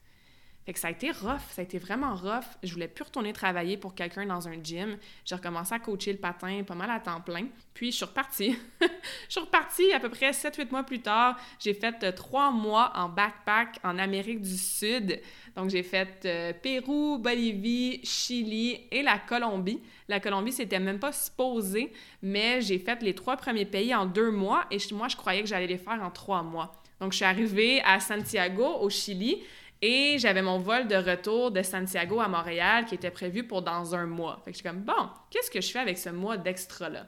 [0.67, 2.43] Fait que ça a été rough, ça a été vraiment rough.
[2.61, 4.97] Je voulais plus retourner travailler pour quelqu'un dans un gym.
[5.23, 7.47] J'ai recommencé à coacher le patin pas mal à temps plein.
[7.73, 8.53] Puis je suis repartie.
[8.81, 8.87] je
[9.29, 11.39] suis repartie à peu près 7-8 mois plus tard.
[11.57, 15.21] J'ai fait euh, trois mois en backpack en Amérique du Sud.
[15.55, 19.79] Donc j'ai fait euh, Pérou, Bolivie, Chili et la Colombie.
[20.09, 24.31] La Colombie, c'était même pas supposé, mais j'ai fait les trois premiers pays en deux
[24.31, 26.73] mois et moi, je croyais que j'allais les faire en trois mois.
[26.99, 29.37] Donc je suis arrivée à Santiago, au Chili.
[29.81, 33.93] Et j'avais mon vol de retour de Santiago à Montréal qui était prévu pour dans
[33.93, 34.41] un mois.
[34.43, 37.05] Fait que je suis comme, bon, qu'est-ce que je fais avec ce mois d'extra-là?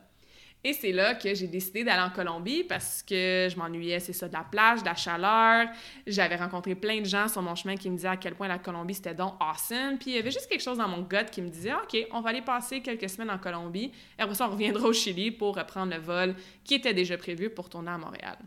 [0.61, 4.27] Et c'est là que j'ai décidé d'aller en Colombie parce que je m'ennuyais, c'est ça,
[4.27, 5.67] de la plage, de la chaleur.
[6.05, 8.59] J'avais rencontré plein de gens sur mon chemin qui me disaient à quel point la
[8.59, 9.97] Colombie c'était donc awesome.
[9.97, 12.19] Puis il y avait juste quelque chose dans mon gut qui me disait OK, on
[12.19, 15.55] va aller passer quelques semaines en Colombie et après ça, on reviendra au Chili pour
[15.55, 18.37] reprendre le vol qui était déjà prévu pour tourner à Montréal.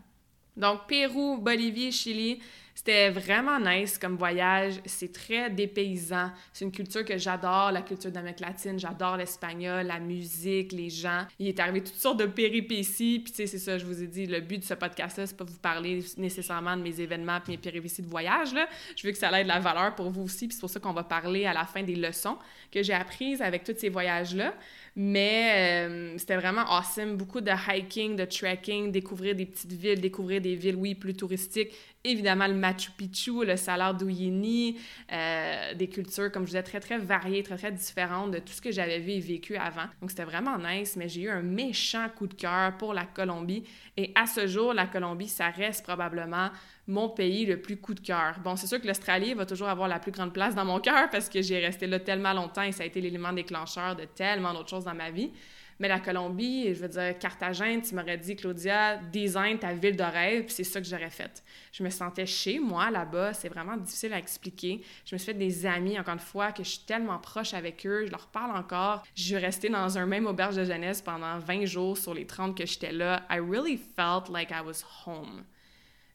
[0.55, 2.39] Donc, Pérou, Bolivie, Chili,
[2.75, 4.75] c'était vraiment nice comme voyage.
[4.85, 6.31] C'est très dépaysant.
[6.51, 8.79] C'est une culture que j'adore, la culture d'Amérique latine.
[8.79, 11.25] J'adore l'espagnol, la musique, les gens.
[11.37, 13.19] Il est arrivé toutes sortes de péripéties.
[13.23, 15.37] Puis, tu sais, c'est ça, je vous ai dit, le but de ce podcast-là, c'est
[15.37, 18.53] pas vous parler nécessairement de mes événements et mes péripéties de voyage.
[18.53, 18.67] Là.
[18.95, 20.47] Je veux que ça ait de la valeur pour vous aussi.
[20.47, 22.37] Puis, c'est pour ça qu'on va parler à la fin des leçons
[22.71, 24.53] que j'ai apprises avec tous ces voyages-là.
[24.95, 27.17] Mais euh, c'était vraiment awesome.
[27.17, 31.71] Beaucoup de hiking, de trekking, découvrir des petites villes, découvrir des villes, oui, plus touristiques.
[32.05, 34.77] Évidemment, le Machu Picchu, le Salar d'Uyuni,
[35.09, 38.61] euh, des cultures, comme je disais, très, très variées, très, très différentes de tout ce
[38.61, 39.85] que j'avais vu et vécu avant.
[40.01, 43.63] Donc, c'était vraiment nice, mais j'ai eu un méchant coup de cœur pour la Colombie.
[43.95, 46.49] Et à ce jour, la Colombie, ça reste probablement
[46.87, 48.35] mon pays le plus coup de cœur.
[48.43, 51.09] Bon, c'est sûr que l'Australie va toujours avoir la plus grande place dans mon cœur
[51.09, 54.53] parce que j'ai resté là tellement longtemps et ça a été l'élément déclencheur de tellement
[54.53, 55.31] d'autres choses dans ma vie.
[55.79, 60.03] Mais la Colombie, je veux dire, Carthagène, tu m'aurais dit, Claudia, design ta ville de
[60.03, 61.43] rêve, puis c'est ça que j'aurais fait.
[61.71, 64.81] Je me sentais chez moi là-bas, c'est vraiment difficile à expliquer.
[65.05, 67.85] Je me suis fait des amis, encore une fois, que je suis tellement proche avec
[67.85, 69.03] eux, je leur parle encore.
[69.15, 72.57] Je suis restée dans un même auberge de jeunesse pendant 20 jours sur les 30
[72.57, 73.23] que j'étais là.
[73.29, 75.43] I really felt like I was home.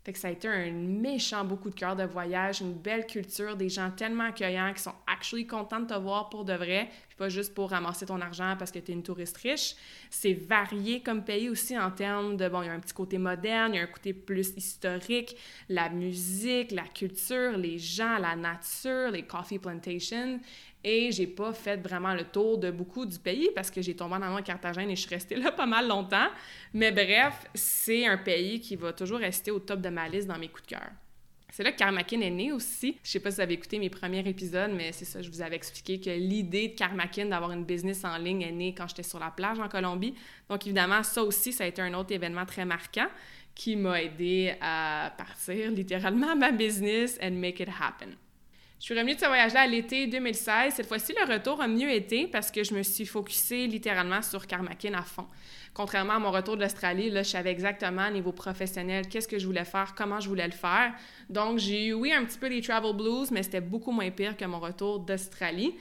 [0.04, 3.56] Fait que ça a été un méchant beaucoup de cœur de voyage, une belle culture,
[3.56, 7.28] des gens tellement accueillants qui sont actually contents de te voir pour de vrai, pas
[7.28, 9.74] juste pour ramasser ton argent parce que tu es une touriste riche.
[10.08, 13.18] C'est varié comme pays aussi en termes de, bon, il y a un petit côté
[13.18, 15.36] moderne, il y a un côté plus historique,
[15.68, 20.40] la musique, la culture, les gens, la nature, les coffee plantations.
[20.84, 24.14] Et j'ai pas fait vraiment le tour de beaucoup du pays parce que j'ai tombé
[24.14, 26.28] en amour Carthagène et je suis restée là pas mal longtemps.
[26.72, 30.38] Mais bref, c'est un pays qui va toujours rester au top de ma liste dans
[30.38, 30.90] mes coups de cœur.
[31.50, 32.98] C'est là que Karmakin est né aussi.
[33.02, 35.40] Je sais pas si vous avez écouté mes premiers épisodes, mais c'est ça, je vous
[35.40, 39.02] avais expliqué que l'idée de Karmakin d'avoir une business en ligne est née quand j'étais
[39.02, 40.14] sur la plage en Colombie.
[40.48, 43.08] Donc évidemment, ça aussi, ça a été un autre événement très marquant
[43.54, 48.10] qui m'a aidé à partir littéralement ma business and make it happen.
[48.78, 50.74] Je suis revenue de ce voyage-là à l'été 2016.
[50.74, 54.46] Cette fois-ci, le retour a mieux été parce que je me suis focusée littéralement sur
[54.46, 55.26] Karmakin à fond.
[55.78, 59.38] Contrairement à mon retour de l'Australie, là, je savais exactement au niveau professionnel qu'est-ce que
[59.38, 60.92] je voulais faire, comment je voulais le faire.
[61.30, 64.36] Donc, j'ai eu, oui, un petit peu des travel blues, mais c'était beaucoup moins pire
[64.36, 65.72] que mon retour d'Australie.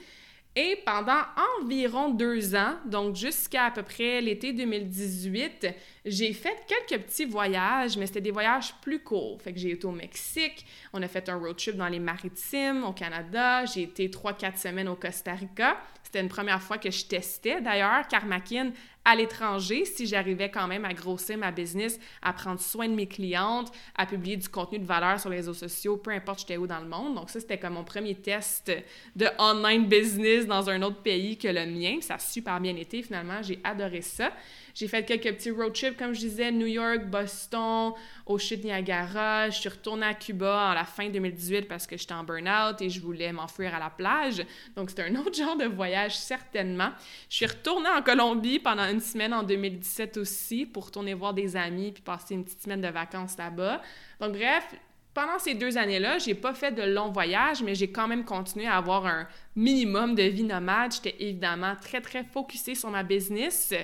[0.54, 1.20] Et pendant
[1.60, 5.66] environ deux ans, donc jusqu'à à peu près l'été 2018,
[6.04, 9.42] j'ai fait quelques petits voyages, mais c'était des voyages plus courts.
[9.42, 12.84] Fait que j'ai été au Mexique, on a fait un road trip dans les maritimes
[12.84, 15.76] au Canada, j'ai été trois, quatre semaines au Costa Rica.
[16.08, 18.72] C'était une première fois que je testais d'ailleurs Carmackin
[19.04, 23.06] à l'étranger si j'arrivais quand même à grossir ma business, à prendre soin de mes
[23.06, 26.66] clientes, à publier du contenu de valeur sur les réseaux sociaux, peu importe j'étais où
[26.66, 27.14] dans le monde.
[27.14, 28.72] Donc ça, c'était comme mon premier test
[29.16, 31.98] de online business dans un autre pays que le mien.
[32.00, 34.32] Ça a super bien été finalement, j'ai adoré ça.
[34.78, 39.50] J'ai fait quelques petits road trips, comme je disais, New York, Boston, au chute Niagara.
[39.50, 42.88] Je suis retournée à Cuba à la fin 2018 parce que j'étais en burn-out et
[42.88, 44.40] je voulais m'enfuir à la plage.
[44.76, 46.90] Donc, c'était un autre genre de voyage, certainement.
[47.28, 51.56] Je suis retournée en Colombie pendant une semaine en 2017 aussi pour retourner voir des
[51.56, 53.82] amis puis passer une petite semaine de vacances là-bas.
[54.20, 54.76] Donc, bref,
[55.12, 58.68] pendant ces deux années-là, j'ai pas fait de longs voyages, mais j'ai quand même continué
[58.68, 60.92] à avoir un minimum de vie nomade.
[60.92, 63.74] J'étais évidemment très, très focusée sur ma business.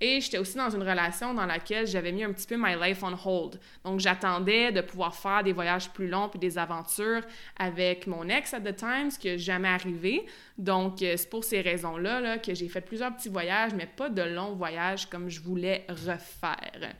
[0.00, 3.02] Et j'étais aussi dans une relation dans laquelle j'avais mis un petit peu my life
[3.02, 3.58] on hold.
[3.84, 7.22] Donc, j'attendais de pouvoir faire des voyages plus longs puis des aventures
[7.58, 10.24] avec mon ex at the time, ce qui n'est jamais arrivé.
[10.56, 14.08] Donc, euh, c'est pour ces raisons-là là, que j'ai fait plusieurs petits voyages, mais pas
[14.08, 16.94] de longs voyages comme je voulais refaire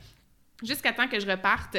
[0.62, 1.76] jusqu'à temps que je reparte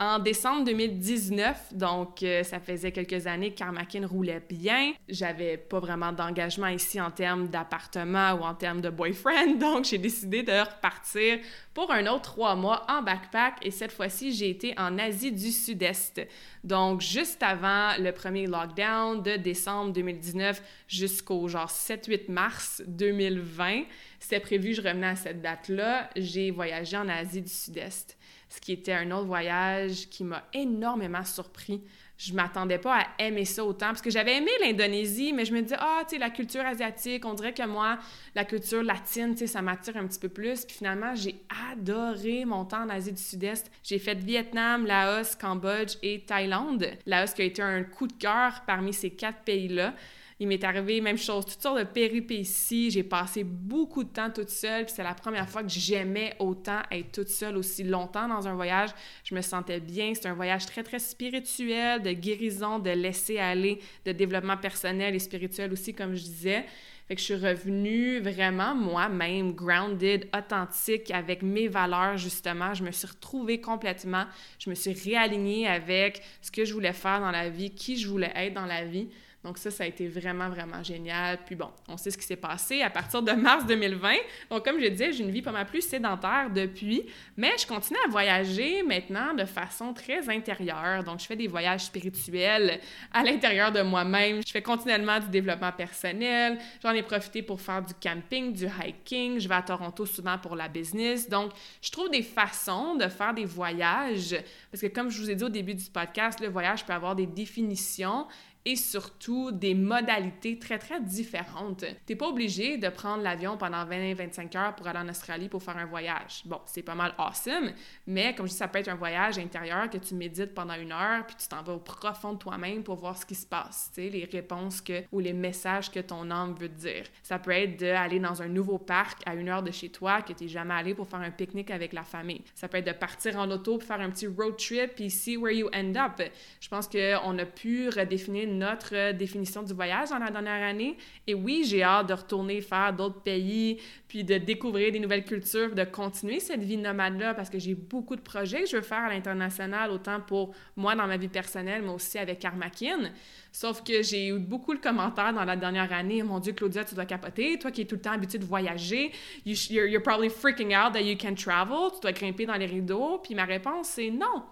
[0.00, 4.92] en décembre 2019, donc euh, ça faisait quelques années que Carmackin roulait bien.
[5.08, 9.98] J'avais pas vraiment d'engagement ici en termes d'appartement ou en termes de boyfriend, donc j'ai
[9.98, 11.38] décidé de repartir
[11.74, 15.50] pour un autre trois mois en backpack et cette fois-ci, j'ai été en Asie du
[15.50, 16.20] Sud-Est.
[16.62, 23.84] Donc juste avant le premier lockdown de décembre 2019 jusqu'au genre 7-8 mars 2020,
[24.20, 28.17] c'était prévu, je revenais à cette date-là, j'ai voyagé en Asie du Sud-Est
[28.48, 31.82] ce qui était un autre voyage qui m'a énormément surpris.
[32.16, 35.62] Je m'attendais pas à aimer ça autant parce que j'avais aimé l'Indonésie, mais je me
[35.62, 37.98] disais, ah, tu sais, la culture asiatique, on dirait que moi,
[38.34, 40.64] la culture latine, tu sais, ça m'attire un petit peu plus.
[40.64, 41.36] Puis finalement, j'ai
[41.72, 43.70] adoré mon temps en Asie du Sud-Est.
[43.84, 46.90] J'ai fait Vietnam, Laos, Cambodge et Thaïlande.
[47.06, 49.94] Laos qui a été un coup de cœur parmi ces quatre pays-là.
[50.40, 52.92] Il m'est arrivé même chose, toutes sortes de péripéties.
[52.92, 56.80] J'ai passé beaucoup de temps toute seule, puis c'est la première fois que j'aimais autant
[56.92, 58.90] être toute seule aussi longtemps dans un voyage.
[59.24, 60.12] Je me sentais bien.
[60.14, 65.18] C'est un voyage très, très spirituel, de guérison, de laisser aller, de développement personnel et
[65.18, 66.64] spirituel aussi, comme je disais.
[67.08, 72.74] Fait que je suis revenue vraiment moi-même, grounded, authentique, avec mes valeurs, justement.
[72.74, 74.26] Je me suis retrouvée complètement.
[74.60, 78.06] Je me suis réalignée avec ce que je voulais faire dans la vie, qui je
[78.06, 79.08] voulais être dans la vie.
[79.48, 81.38] Donc ça, ça a été vraiment, vraiment génial.
[81.46, 84.12] Puis bon, on sait ce qui s'est passé à partir de mars 2020.
[84.50, 87.98] Donc comme je disais, j'ai une vie pas mal plus sédentaire depuis, mais je continue
[88.06, 91.02] à voyager maintenant de façon très intérieure.
[91.02, 92.78] Donc je fais des voyages spirituels
[93.10, 94.42] à l'intérieur de moi-même.
[94.46, 96.58] Je fais continuellement du développement personnel.
[96.82, 99.40] J'en ai profité pour faire du camping, du hiking.
[99.40, 101.26] Je vais à Toronto souvent pour la business.
[101.26, 104.36] Donc je trouve des façons de faire des voyages
[104.70, 107.16] parce que comme je vous ai dit au début du podcast, le voyage peut avoir
[107.16, 108.26] des définitions
[108.64, 111.84] et surtout des modalités très, très différentes.
[112.06, 115.76] T'es pas obligé de prendre l'avion pendant 20-25 heures pour aller en Australie pour faire
[115.76, 116.42] un voyage.
[116.44, 117.72] Bon, c'est pas mal awesome,
[118.06, 120.92] mais comme je dis, ça peut être un voyage intérieur que tu médites pendant une
[120.92, 123.90] heure, puis tu t'en vas au profond de toi-même pour voir ce qui se passe,
[123.94, 127.04] tu sais, les réponses que, ou les messages que ton âme veut te dire.
[127.22, 130.32] Ça peut être d'aller dans un nouveau parc à une heure de chez toi que
[130.32, 132.42] t'es jamais allé pour faire un pique-nique avec la famille.
[132.54, 135.36] Ça peut être de partir en auto pour faire un petit road trip puis see
[135.36, 136.20] where you end up.
[136.60, 140.96] Je pense qu'on a pu redéfinir notre euh, définition du voyage dans la dernière année.
[141.26, 145.74] Et oui, j'ai hâte de retourner faire d'autres pays, puis de découvrir des nouvelles cultures,
[145.74, 149.04] de continuer cette vie nomade-là, parce que j'ai beaucoup de projets que je veux faire
[149.04, 153.10] à l'international, autant pour moi dans ma vie personnelle, mais aussi avec Karmakin.
[153.52, 156.22] Sauf que j'ai eu beaucoup de commentaires dans la dernière année.
[156.22, 157.58] Mon Dieu, Claudia, tu dois capoter.
[157.58, 159.12] Toi qui es tout le temps habituée de voyager,
[159.44, 161.90] you're, you're probably freaking out that you can travel.
[161.94, 163.18] Tu dois grimper dans les rideaux.
[163.18, 164.44] Puis ma réponse, c'est non.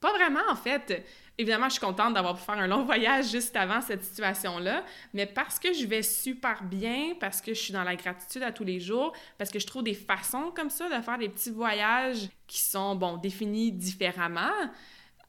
[0.00, 1.04] Pas vraiment, en fait.
[1.38, 5.26] Évidemment, je suis contente d'avoir pu faire un long voyage juste avant cette situation-là, mais
[5.26, 8.64] parce que je vais super bien, parce que je suis dans la gratitude à tous
[8.64, 12.28] les jours, parce que je trouve des façons comme ça de faire des petits voyages
[12.46, 14.52] qui sont, bon, définis différemment.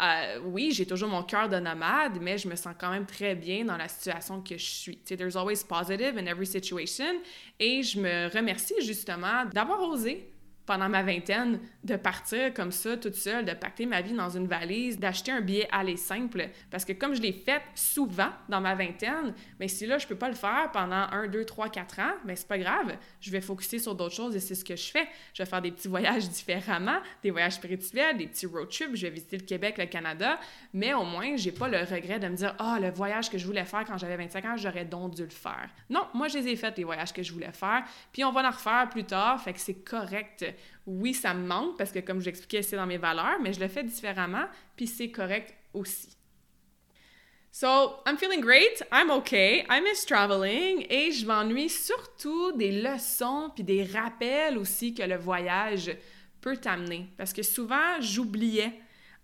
[0.01, 3.35] Euh, oui, j'ai toujours mon cœur de nomade, mais je me sens quand même très
[3.35, 4.97] bien dans la situation que je suis.
[4.97, 7.21] Tu sais, there's always positive in every situation.
[7.59, 10.32] Et je me remercie justement d'avoir osé
[10.65, 14.47] pendant ma vingtaine de partir comme ça toute seule, de pacter ma vie dans une
[14.47, 16.49] valise, d'acheter un billet aller simple.
[16.71, 20.15] Parce que comme je l'ai fait souvent dans ma vingtaine, mais si là je peux
[20.15, 22.95] pas le faire pendant un, deux, trois, quatre ans, mais c'est pas grave.
[23.19, 25.07] Je vais focuser sur d'autres choses et c'est ce que je fais.
[25.33, 28.95] Je vais faire des petits voyages différemment, des voyages spirituels, des petits road trips.
[28.95, 30.39] Je vais visiter le Québec, le Canada,
[30.73, 33.45] mais au moins j'ai pas le regret de me dire ah le voyage que je
[33.45, 35.69] voulais faire quand j'avais 25 ans, j'aurais donc dû le faire.
[35.89, 37.83] Non, moi je les ai fait les voyages que je voulais faire,
[38.13, 40.52] puis on va en refaire plus tard, fait que c'est correct
[40.85, 43.59] oui, ça me manque parce que, comme je l'expliquais, c'est dans mes valeurs, mais je
[43.59, 44.45] le fais différemment,
[44.75, 46.17] puis c'est correct aussi.
[47.55, 53.51] So, I'm feeling great, I'm okay, I miss traveling et je m'ennuie surtout des leçons
[53.53, 55.95] puis des rappels aussi que le voyage
[56.41, 57.07] peut t'amener.
[57.15, 58.73] Parce que souvent, j'oubliais.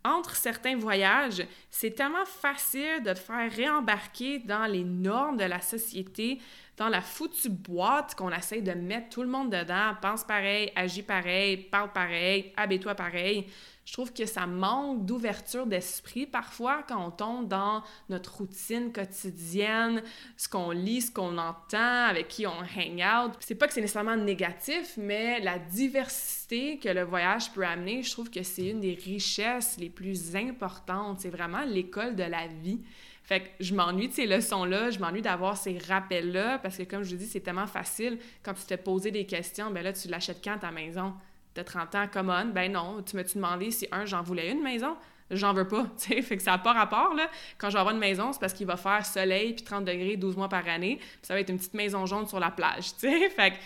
[0.06, 5.60] Entre certains voyages, c'est tellement facile de te faire réembarquer dans les normes de la
[5.60, 6.40] société,
[6.80, 11.04] dans la foutue boîte qu'on essaie de mettre tout le monde dedans, pense pareil, agis
[11.04, 13.48] pareil, parle pareil, habille-toi pareil.
[13.90, 20.04] Je trouve que ça manque d'ouverture d'esprit parfois quand on tombe dans notre routine quotidienne,
[20.38, 23.32] ce qu'on lit, ce qu'on entend, avec qui on hang out.
[23.40, 28.12] C'est pas que c'est nécessairement négatif, mais la diversité que le voyage peut amener, je
[28.12, 31.22] trouve que c'est une des richesses les plus importantes.
[31.22, 32.82] C'est vraiment l'école de la vie.
[33.24, 37.02] Fait que je m'ennuie de ces leçons-là, je m'ennuie d'avoir ces rappels-là, parce que comme
[37.02, 40.44] je dis, c'est tellement facile quand tu te posé des questions, ben là, tu l'achètes
[40.44, 41.16] quand ta maison?
[41.60, 44.62] De 30 ans, come on, ben non, tu m'as-tu demandé si, un, j'en voulais une
[44.62, 44.96] maison?
[45.32, 47.30] J'en veux pas, tu sais, fait que ça n'a pas rapport, là.
[47.58, 50.18] Quand je vais avoir une maison, c'est parce qu'il va faire soleil puis 30 degrés
[50.18, 52.96] 12 mois par année, puis ça va être une petite maison jaune sur la plage,
[53.00, 53.58] tu sais, fait que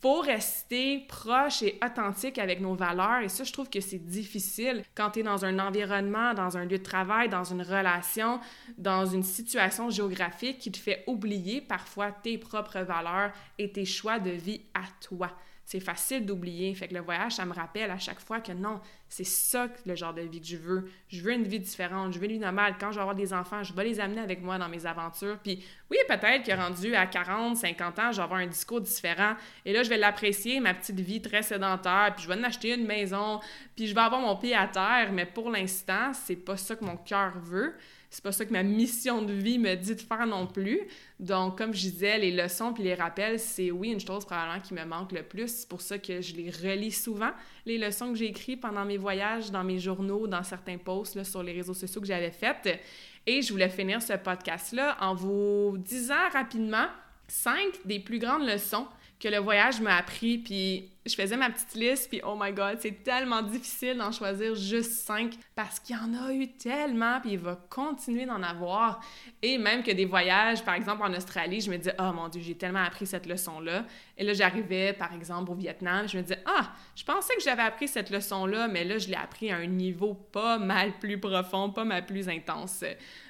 [0.00, 3.20] faut rester proche et authentique avec nos valeurs.
[3.22, 6.64] Et ça, je trouve que c'est difficile quand tu es dans un environnement, dans un
[6.64, 8.40] lieu de travail, dans une relation,
[8.76, 14.18] dans une situation géographique qui te fait oublier parfois tes propres valeurs et tes choix
[14.18, 15.30] de vie à toi
[15.64, 16.74] c'est facile d'oublier.
[16.74, 19.94] Fait que le voyage, ça me rappelle à chaque fois que non, c'est ça le
[19.94, 20.90] genre de vie que je veux.
[21.08, 22.76] Je veux une vie différente, je veux une vie normale.
[22.78, 25.38] Quand je vais avoir des enfants, je vais les amener avec moi dans mes aventures.
[25.42, 29.34] Puis oui, peut-être que rendu à 40, 50 ans, je vais avoir un discours différent.
[29.64, 32.12] Et là, je vais l'apprécier, ma petite vie très sédentaire.
[32.14, 33.40] Puis je vais en acheter une maison.
[33.76, 35.10] Puis je vais avoir mon pied à terre.
[35.12, 37.74] Mais pour l'instant, c'est pas ça que mon cœur veut
[38.12, 40.80] c'est pas ça que ma mission de vie me dit de faire non plus.
[41.18, 44.74] Donc, comme je disais, les leçons puis les rappels, c'est oui, une chose probablement qui
[44.74, 45.48] me manque le plus.
[45.48, 47.30] C'est pour ça que je les relis souvent,
[47.64, 51.42] les leçons que j'ai écrites pendant mes voyages, dans mes journaux, dans certains posts sur
[51.42, 52.78] les réseaux sociaux que j'avais faites.
[53.26, 56.88] Et je voulais finir ce podcast-là en vous disant rapidement
[57.28, 58.86] cinq des plus grandes leçons
[59.18, 60.36] que le voyage m'a appris.
[60.36, 64.54] Puis je faisais ma petite liste, puis oh my god, c'est tellement difficile d'en choisir
[64.54, 69.00] juste cinq parce qu'il y en a eu tellement, puis il va continuer d'en avoir.
[69.42, 72.40] Et même que des voyages, par exemple en Australie, je me disais, oh mon dieu,
[72.40, 73.84] j'ai tellement appris cette leçon-là.
[74.16, 77.62] Et là, j'arrivais, par exemple, au Vietnam, je me disais, ah, je pensais que j'avais
[77.62, 81.70] appris cette leçon-là, mais là, je l'ai appris à un niveau pas mal plus profond,
[81.70, 82.84] pas mal plus intense.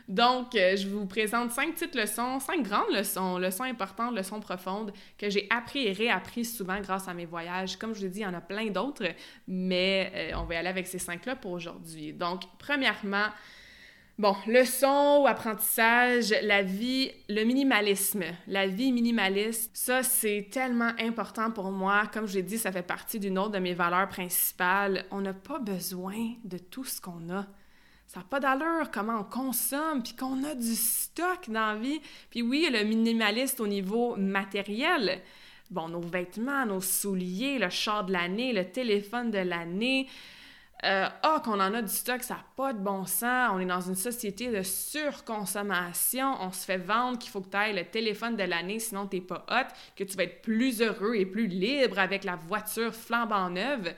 [0.08, 4.92] Donc, euh, je vous présente cinq petites leçons, cinq grandes leçons, leçons importantes, leçons profondes
[5.16, 8.22] que j'ai appris et réappris souvent grâce à mes voyages comme je vous dit, il
[8.22, 9.06] y en a plein d'autres,
[9.46, 12.12] mais euh, on va y aller avec ces cinq-là pour aujourd'hui.
[12.12, 13.26] Donc, premièrement,
[14.18, 21.50] Bon, leçon ou apprentissage, la vie, le minimalisme, la vie minimaliste, ça c'est tellement important
[21.50, 22.04] pour moi.
[22.12, 25.06] Comme je l'ai dit, ça fait partie d'une autre de mes valeurs principales.
[25.10, 27.46] On n'a pas besoin de tout ce qu'on a.
[28.06, 32.00] Ça n'a pas d'allure comment on consomme, puis qu'on a du stock dans la vie.
[32.30, 35.22] Puis oui, le minimaliste au niveau matériel,
[35.72, 40.08] bon, nos vêtements, nos souliers, le char de l'année, le téléphone de l'année.
[40.84, 43.50] Euh, ah, qu'on en a du stock, ça n'a pas de bon sens.
[43.52, 46.34] On est dans une société de surconsommation.
[46.40, 49.16] On se fait vendre qu'il faut que tu ailles le téléphone de l'année, sinon tu
[49.16, 52.92] n'es pas hot, que tu vas être plus heureux et plus libre avec la voiture
[52.92, 53.94] flambant neuve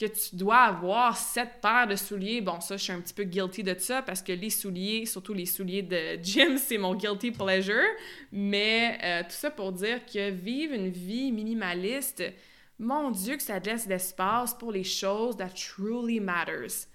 [0.00, 2.40] que tu dois avoir sept paires de souliers.
[2.40, 5.34] Bon, ça, je suis un petit peu guilty de ça parce que les souliers, surtout
[5.34, 7.84] les souliers de gym, c'est mon guilty pleasure.
[8.32, 12.22] Mais euh, tout ça pour dire que vivre une vie minimaliste,
[12.78, 16.86] mon Dieu, que ça laisse l'espace pour les choses that truly matters.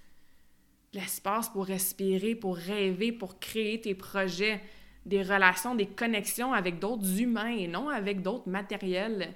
[0.91, 4.61] L'espace pour respirer, pour rêver, pour créer tes projets,
[5.05, 9.35] des relations, des connexions avec d'autres humains et non avec d'autres matériels.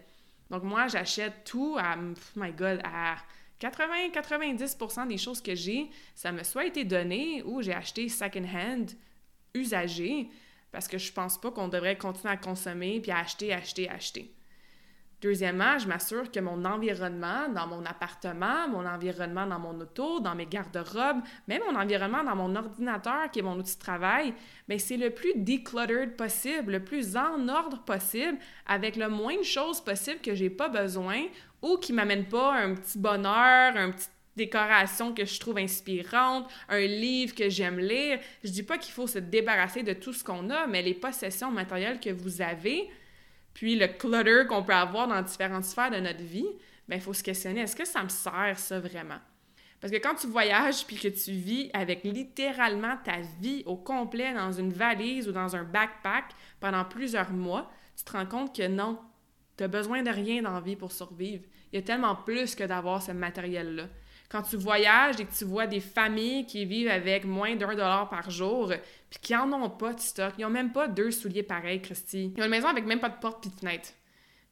[0.49, 3.17] Donc moi, j'achète tout à, oh my God, à
[3.59, 8.91] 80-90% des choses que j'ai, ça me soit été donné ou j'ai acheté second-hand,
[9.53, 10.29] usagé,
[10.71, 14.33] parce que je pense pas qu'on devrait continuer à consommer puis à acheter, acheter, acheter.
[15.21, 20.33] Deuxièmement, je m'assure que mon environnement dans mon appartement, mon environnement dans mon auto, dans
[20.33, 24.33] mes garde-robes, même mon environnement dans mon ordinateur qui est mon outil de travail,
[24.67, 29.43] bien, c'est le plus decluttered possible, le plus en ordre possible, avec le moins de
[29.43, 31.23] choses possible que j'ai pas besoin
[31.61, 34.07] ou qui m'amènent pas un petit bonheur, un petit
[34.37, 38.19] décoration que je trouve inspirante, un livre que j'aime lire.
[38.41, 41.51] Je dis pas qu'il faut se débarrasser de tout ce qu'on a, mais les possessions
[41.51, 42.89] matérielles que vous avez,
[43.59, 46.47] puis le clutter qu'on peut avoir dans différentes sphères de notre vie,
[46.87, 49.19] ben il faut se questionner, est-ce que ça me sert ça vraiment?
[49.81, 54.33] Parce que quand tu voyages puis que tu vis avec littéralement ta vie au complet
[54.33, 56.27] dans une valise ou dans un backpack
[56.61, 58.97] pendant plusieurs mois, tu te rends compte que non,
[59.57, 61.43] tu as besoin de rien dans la vie pour survivre.
[61.73, 63.89] Il y a tellement plus que d'avoir ce matériel-là.
[64.29, 68.07] Quand tu voyages et que tu vois des familles qui vivent avec moins d'un dollar
[68.09, 68.71] par jour,
[69.09, 72.33] puis qui n'en ont pas de stock, ils n'ont même pas deux souliers pareils, Christy.
[72.37, 73.89] Ils ont une maison avec même pas de porte puis de fenêtre.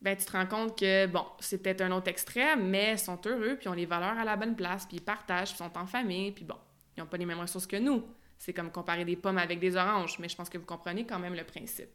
[0.02, 3.20] Ben, tu te rends compte que, bon, c'est peut-être un autre extrême, mais ils sont
[3.26, 5.72] heureux, puis ils ont les valeurs à la bonne place, puis ils partagent, puis ils
[5.72, 6.58] sont en famille, puis bon,
[6.96, 8.04] ils n'ont pas les mêmes ressources que nous.
[8.38, 11.20] C'est comme comparer des pommes avec des oranges, mais je pense que vous comprenez quand
[11.20, 11.90] même le principe.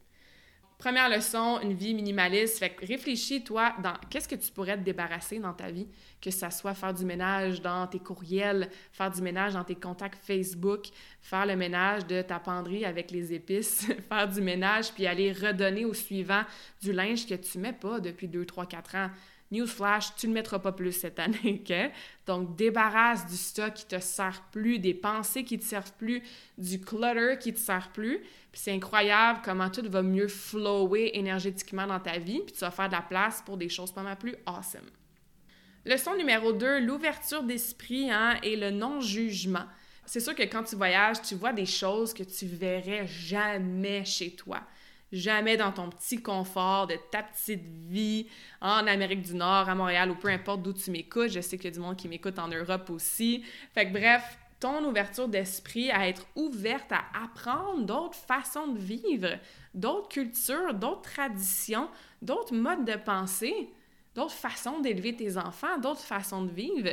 [0.82, 2.64] Première leçon, une vie minimaliste.
[2.80, 5.86] Réfléchis, toi, dans qu'est-ce que tu pourrais te débarrasser dans ta vie,
[6.20, 10.18] que ça soit faire du ménage dans tes courriels, faire du ménage dans tes contacts
[10.24, 10.86] Facebook,
[11.20, 15.84] faire le ménage de ta penderie avec les épices, faire du ménage puis aller redonner
[15.84, 16.42] au suivant
[16.82, 19.10] du linge que tu mets pas depuis 2, 3, 4 ans.
[19.52, 21.92] Newsflash, tu ne mettras pas plus cette année, OK?
[22.26, 26.22] Donc, débarrasse du stock qui te sert plus, des pensées qui te servent plus,
[26.56, 28.18] du clutter qui te sert plus.
[28.18, 32.70] Puis c'est incroyable comment tout va mieux flower énergétiquement dans ta vie, puis tu vas
[32.70, 34.88] faire de la place pour des choses pas mal plus awesome.
[35.84, 39.66] Leçon numéro 2, l'ouverture d'esprit hein, et le non-jugement.
[40.06, 44.30] C'est sûr que quand tu voyages, tu vois des choses que tu verrais jamais chez
[44.30, 44.62] toi
[45.12, 48.26] jamais dans ton petit confort de ta petite vie
[48.60, 51.30] en Amérique du Nord, à Montréal ou peu importe d'où tu m'écoutes.
[51.30, 53.44] Je sais qu'il y a du monde qui m'écoute en Europe aussi.
[53.74, 59.38] Fait que bref, ton ouverture d'esprit à être ouverte à apprendre d'autres façons de vivre,
[59.74, 61.88] d'autres cultures, d'autres traditions,
[62.22, 63.70] d'autres modes de pensée,
[64.14, 66.90] d'autres façons d'élever tes enfants, d'autres façons de vivre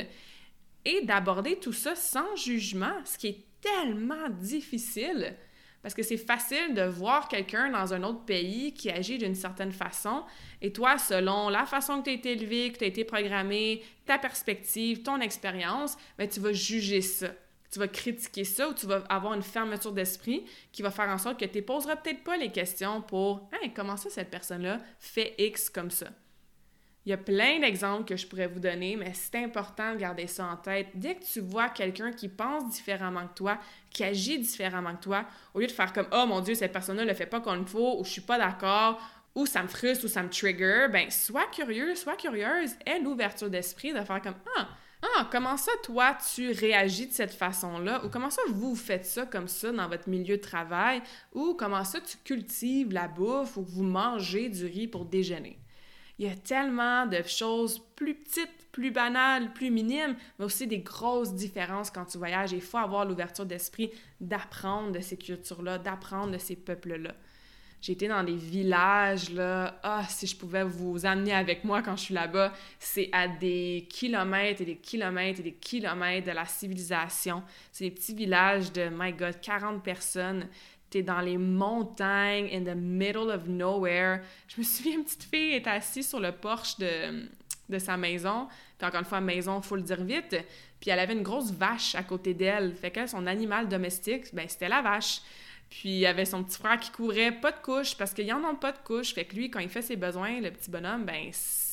[0.84, 5.36] et d'aborder tout ça sans jugement, ce qui est tellement difficile
[5.82, 9.72] parce que c'est facile de voir quelqu'un dans un autre pays qui agit d'une certaine
[9.72, 10.24] façon,
[10.60, 13.82] et toi, selon la façon que tu as été élevé, que tu as été programmé,
[14.04, 17.28] ta perspective, ton expérience, ben, tu vas juger ça.
[17.70, 21.18] Tu vas critiquer ça ou tu vas avoir une fermeture d'esprit qui va faire en
[21.18, 24.78] sorte que tu ne poseras peut-être pas les questions pour hey, comment ça cette personne-là
[24.98, 26.08] fait X comme ça?
[27.06, 30.26] Il y a plein d'exemples que je pourrais vous donner, mais c'est important de garder
[30.26, 30.88] ça en tête.
[30.94, 35.24] Dès que tu vois quelqu'un qui pense différemment que toi, qui agit différemment que toi,
[35.54, 37.60] au lieu de faire comme Oh mon Dieu, cette personne-là ne le fait pas comme
[37.60, 39.00] il faut, ou je suis pas d'accord,
[39.34, 43.48] ou ça me frustre, ou ça me trigger, ben sois curieux, sois curieuse, aie l'ouverture
[43.48, 44.68] d'esprit de faire comme Ah,
[45.02, 48.04] ah, comment ça, toi, tu réagis de cette façon-là?
[48.04, 51.00] Ou comment ça, vous faites ça comme ça dans votre milieu de travail?
[51.32, 55.58] Ou comment ça, tu cultives la bouffe ou vous mangez du riz pour déjeuner?
[56.20, 60.80] Il y a tellement de choses plus petites, plus banales, plus minimes, mais aussi des
[60.80, 62.52] grosses différences quand tu voyages.
[62.52, 63.90] Il faut avoir l'ouverture d'esprit
[64.20, 67.14] d'apprendre de ces cultures-là, d'apprendre de ces peuples-là.
[67.80, 69.80] J'ai été dans des villages, là.
[69.82, 73.88] Ah, si je pouvais vous amener avec moi quand je suis là-bas, c'est à des
[73.88, 77.42] kilomètres et des kilomètres et des kilomètres de la civilisation.
[77.72, 80.46] C'est des petits villages de, my God, 40 personnes
[80.90, 84.20] t'es dans les montagnes, in the middle of nowhere.
[84.48, 87.28] Je me souviens, une petite fille était assise sur le porche de,
[87.68, 88.48] de sa maison.
[88.76, 90.36] Puis encore une fois, maison, faut le dire vite.
[90.80, 92.74] Puis elle avait une grosse vache à côté d'elle.
[92.74, 95.20] Fait que son animal domestique, ben c'était la vache.
[95.68, 98.42] Puis il y avait son petit frère qui courait, pas de couche, parce qu'ils en
[98.44, 99.14] ont pas de couche.
[99.14, 101.30] Fait que lui, quand il fait ses besoins, le petit bonhomme, ben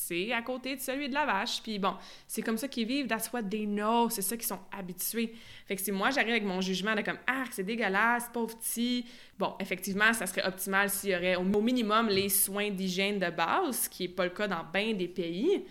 [0.08, 1.62] c'est à côté de celui de la vache.
[1.62, 1.94] Puis bon,
[2.26, 3.06] c'est comme ça qu'ils vivent.
[3.06, 4.08] That's what they know.
[4.08, 5.34] C'est ça qu'ils sont habitués.
[5.66, 9.04] Fait que si moi, j'arrive avec mon jugement de comme, ah, c'est dégueulasse, pauvre petit.
[9.38, 13.82] Bon, effectivement, ça serait optimal s'il y aurait au minimum les soins d'hygiène de base,
[13.82, 15.64] ce qui n'est pas le cas dans bien des pays.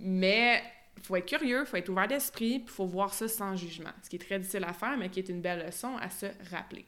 [0.00, 0.62] Mais
[0.96, 3.56] il faut être curieux, il faut être ouvert d'esprit, puis il faut voir ça sans
[3.56, 3.90] jugement.
[4.02, 6.26] Ce qui est très difficile à faire, mais qui est une belle leçon à se
[6.50, 6.84] rappeler.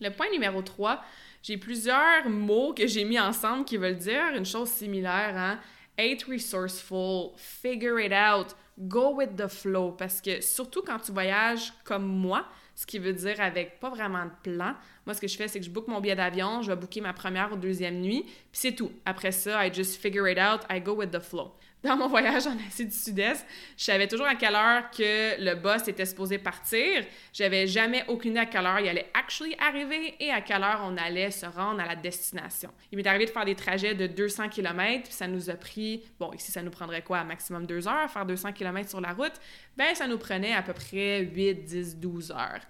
[0.00, 1.02] Le point numéro 3,
[1.42, 5.36] j'ai plusieurs mots que j'ai mis ensemble qui veulent dire une chose similaire.
[5.36, 5.58] Hein?
[5.98, 9.92] Être resourceful, figure it out, go with the flow.
[9.92, 14.26] Parce que surtout quand tu voyages comme moi, ce qui veut dire avec pas vraiment
[14.26, 14.74] de plan,
[15.06, 17.00] moi ce que je fais, c'est que je book mon billet d'avion, je vais booker
[17.00, 18.92] ma première ou deuxième nuit, puis c'est tout.
[19.04, 21.52] Après ça, I just figure it out, I go with the flow.
[21.82, 23.46] Dans mon voyage en Asie du Sud-Est,
[23.76, 27.04] je savais toujours à quelle heure que le boss était supposé partir.
[27.32, 30.82] J'avais jamais aucune idée à quelle heure il allait actually arriver et à quelle heure
[30.84, 32.70] on allait se rendre à la destination.
[32.90, 36.02] Il m'est arrivé de faire des trajets de 200 km, puis ça nous a pris,
[36.18, 39.34] bon, ici ça nous prendrait quoi, maximum deux heures, faire 200 km sur la route,
[39.76, 42.62] ben ça nous prenait à peu près 8, 10, 12 heures.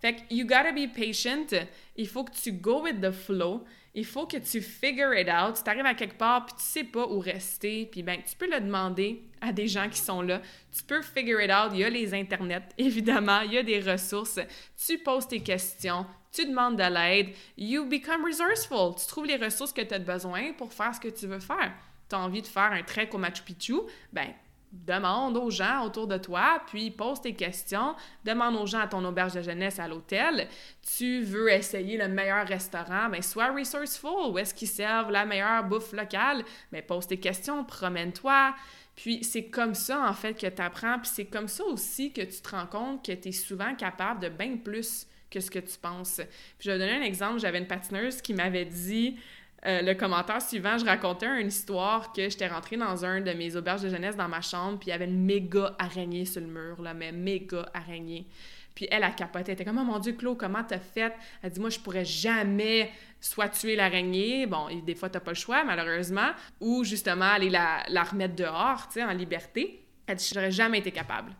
[0.00, 1.46] Fait que you gotta be patient,
[1.96, 3.64] il faut que tu go with the flow
[3.94, 5.62] il faut que tu figure it out.
[5.62, 8.50] Tu arrives à quelque part puis tu sais pas où rester, puis ben tu peux
[8.50, 10.42] le demander à des gens qui sont là.
[10.76, 11.70] Tu peux figure it out.
[11.72, 14.40] Il y a les internets, évidemment, il y a des ressources.
[14.84, 17.34] Tu poses tes questions, tu demandes de l'aide.
[17.56, 18.94] You become resourceful.
[19.00, 21.72] Tu trouves les ressources que tu as besoin pour faire ce que tu veux faire.
[22.08, 23.74] Tu as envie de faire un trek au Machu Picchu,
[24.12, 24.34] ben
[24.86, 27.94] demande aux gens autour de toi, puis pose tes questions,
[28.24, 30.48] demande aux gens à ton auberge de jeunesse à l'hôtel,
[30.96, 35.64] tu veux essayer le meilleur restaurant, ben sois resourceful, où est-ce qu'ils servent la meilleure
[35.64, 38.54] bouffe locale, ben pose tes questions, promène-toi.
[38.96, 42.22] Puis c'est comme ça en fait que tu apprends, puis c'est comme ça aussi que
[42.22, 45.58] tu te rends compte que tu es souvent capable de bien plus que ce que
[45.58, 46.20] tu penses.
[46.58, 49.16] Puis je vais donner un exemple, j'avais une patineuse qui m'avait dit
[49.66, 53.56] euh, le commentaire suivant, je racontais une histoire que j'étais rentrée dans un de mes
[53.56, 56.48] auberges de jeunesse dans ma chambre, puis il y avait une méga araignée sur le
[56.48, 58.26] mur, là, mais méga araignée.
[58.74, 61.14] Puis elle a capoté, elle était comme oh mon Dieu, Claude, comment t'as fait?
[61.42, 62.90] Elle dit Moi, je pourrais jamais
[63.20, 67.84] soit tuer l'araignée, bon, des fois, t'as pas le choix, malheureusement, ou justement aller la,
[67.88, 69.80] la remettre dehors, tu sais, en liberté.
[70.06, 71.32] Elle dit J'aurais jamais été capable.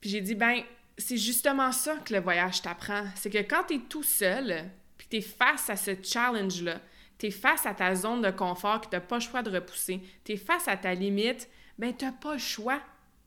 [0.00, 0.62] Puis j'ai dit Ben,
[0.98, 3.04] c'est justement ça que le voyage t'apprend.
[3.14, 4.64] C'est que quand t'es tout seul,
[4.98, 6.80] puis t'es face à ce challenge-là,
[7.18, 9.50] tu es face à ta zone de confort que tu n'as pas le choix de
[9.50, 11.48] repousser, tu es face à ta limite,
[11.78, 12.80] ben tu n'as pas le choix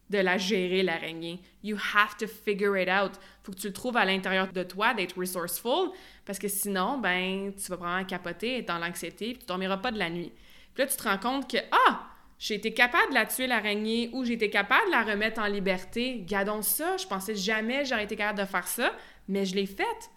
[0.10, 1.40] de la gérer, l'araignée.
[1.64, 3.20] You have to figure it out.
[3.44, 5.92] faut que tu le trouves à l'intérieur de toi, d'être resourceful,
[6.26, 9.92] parce que sinon, ben, tu vas probablement capoter, être dans l'anxiété, puis tu dormiras pas
[9.92, 10.32] de la nuit.
[10.74, 12.08] Puis là, tu te rends compte que, ah,
[12.40, 15.48] j'ai été capable de la tuer, l'araignée, ou j'ai été capable de la remettre en
[15.48, 16.24] liberté.
[16.26, 18.94] Gardons ça, je pensais jamais j'aurais été capable de faire ça,
[19.28, 20.10] mais je l'ai faite.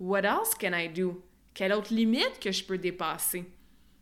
[0.00, 1.22] What else can I do?
[1.58, 3.44] Quelle autre limite que je peux dépasser?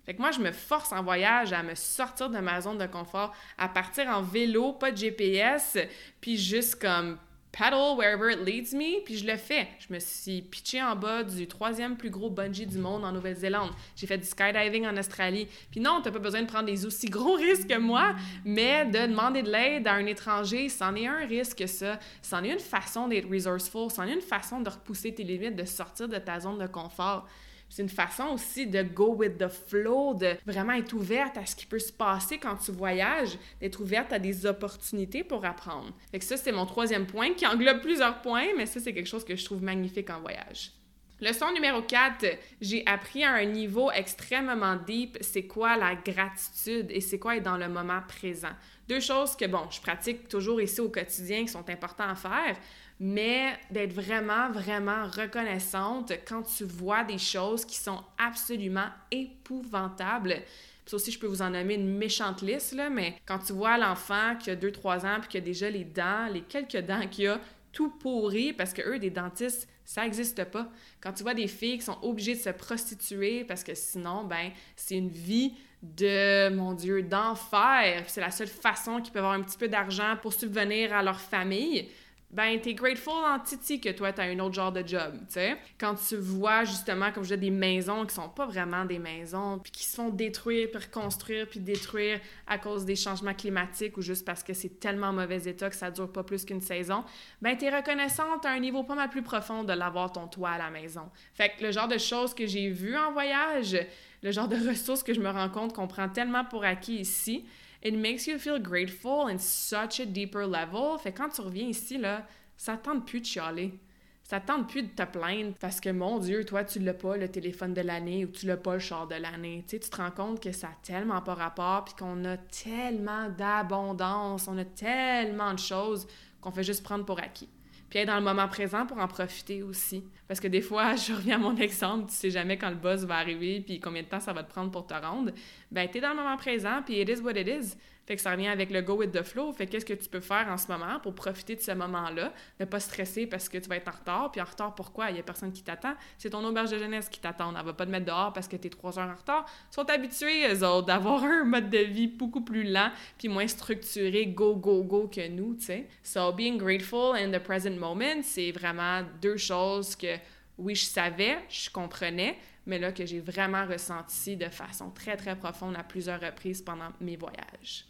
[0.04, 2.86] Fait que moi, je me force en voyage à me sortir de ma zone de
[2.86, 5.78] confort, à partir en vélo, pas de GPS,
[6.20, 7.16] puis juste comme
[7.52, 9.68] paddle wherever it leads me, puis je le fais.
[9.78, 13.70] Je me suis pitché en bas du troisième plus gros bungee du monde en Nouvelle-Zélande.
[13.96, 15.48] J'ai fait du skydiving en Australie.
[15.70, 19.06] Puis non, t'as pas besoin de prendre des aussi gros risques que moi, mais de
[19.06, 21.98] demander de l'aide à un étranger, c'en est un risque, ça.
[22.20, 25.64] C'en est une façon d'être resourceful, c'en est une façon de repousser tes limites, de
[25.64, 27.26] sortir de ta zone de confort.
[27.68, 31.56] C'est une façon aussi de go with the flow, de vraiment être ouverte à ce
[31.56, 35.92] qui peut se passer quand tu voyages, d'être ouverte à des opportunités pour apprendre.
[36.10, 39.08] Fait que ça, c'est mon troisième point qui englobe plusieurs points, mais ça, c'est quelque
[39.08, 40.72] chose que je trouve magnifique en voyage.
[41.18, 42.26] Leçon numéro 4,
[42.60, 47.42] j'ai appris à un niveau extrêmement deep, c'est quoi la gratitude et c'est quoi être
[47.42, 48.52] dans le moment présent.
[48.86, 52.56] Deux choses que, bon, je pratique toujours ici au quotidien qui sont importantes à faire,
[52.98, 60.36] mais d'être vraiment, vraiment reconnaissante quand tu vois des choses qui sont absolument épouvantables.
[60.84, 63.76] Puis aussi, je peux vous en nommer une méchante liste, là, mais quand tu vois
[63.76, 67.28] l'enfant qui a 2-3 ans puis qui a déjà les dents, les quelques dents qu'il
[67.28, 67.40] a,
[67.72, 70.66] tout pourri parce que eux, des dentistes, ça n'existe pas.
[71.00, 74.50] Quand tu vois des filles qui sont obligées de se prostituer parce que sinon, ben,
[74.76, 78.04] c'est une vie de, mon Dieu, d'enfer.
[78.06, 81.20] C'est la seule façon qu'ils peuvent avoir un petit peu d'argent pour subvenir à leur
[81.20, 81.88] famille
[82.36, 85.56] ben t'es grateful en titi que toi t'as un autre genre de job, tu sais.
[85.80, 89.58] Quand tu vois justement comme je dis des maisons qui sont pas vraiment des maisons
[89.58, 94.02] puis qui se font détruire puis reconstruire puis détruire à cause des changements climatiques ou
[94.02, 97.04] juste parce que c'est tellement mauvais état que ça dure pas plus qu'une saison,
[97.40, 100.58] ben t'es reconnaissante à un niveau pas mal plus profond de l'avoir ton toit à
[100.58, 101.08] la maison.
[101.32, 103.78] Fait que le genre de choses que j'ai vues en voyage,
[104.22, 107.46] le genre de ressources que je me rends compte qu'on prend tellement pour acquis ici,
[107.86, 110.98] It makes you feel grateful in such a deeper level.
[110.98, 112.26] Fait quand tu reviens ici, là,
[112.56, 113.78] ça tente plus de chialer.
[114.24, 117.28] Ça tente plus de te plaindre parce que, mon Dieu, toi, tu l'as pas le
[117.28, 119.62] téléphone de l'année ou tu l'as pas le char de l'année.
[119.68, 122.36] Tu sais, tu te rends compte que ça a tellement pas rapport puis qu'on a
[122.36, 126.08] tellement d'abondance, on a tellement de choses
[126.40, 127.48] qu'on fait juste prendre pour acquis
[127.88, 130.04] puis être dans le moment présent pour en profiter aussi.
[130.28, 133.04] Parce que des fois, je reviens à mon exemple, tu sais jamais quand le boss
[133.04, 135.32] va arriver puis combien de temps ça va te prendre pour te rendre.
[135.70, 137.76] Ben, tu es dans le moment présent puis it is what it is.
[138.06, 139.52] Fait que ça revient avec le go with the flow.
[139.52, 142.64] Fait qu'est-ce que tu peux faire en ce moment pour profiter de ce moment-là, ne
[142.64, 144.30] pas stresser parce que tu vas être en retard.
[144.30, 145.10] Puis en retard, pourquoi?
[145.10, 145.94] Il y a personne qui t'attend.
[146.16, 147.52] C'est ton auberge de jeunesse qui t'attend.
[147.56, 149.44] Elle va pas te mettre dehors parce que tu es trois heures en retard.
[149.72, 153.48] Ils sont habitués, eux autres, d'avoir un mode de vie beaucoup plus lent puis moins
[153.48, 155.88] structuré, go, go, go que nous, tu sais.
[156.04, 160.16] So, being grateful in the present moment, c'est vraiment deux choses que,
[160.58, 165.36] oui, je savais, je comprenais, mais là, que j'ai vraiment ressenti de façon très, très
[165.36, 167.84] profonde à plusieurs reprises pendant mes voyages.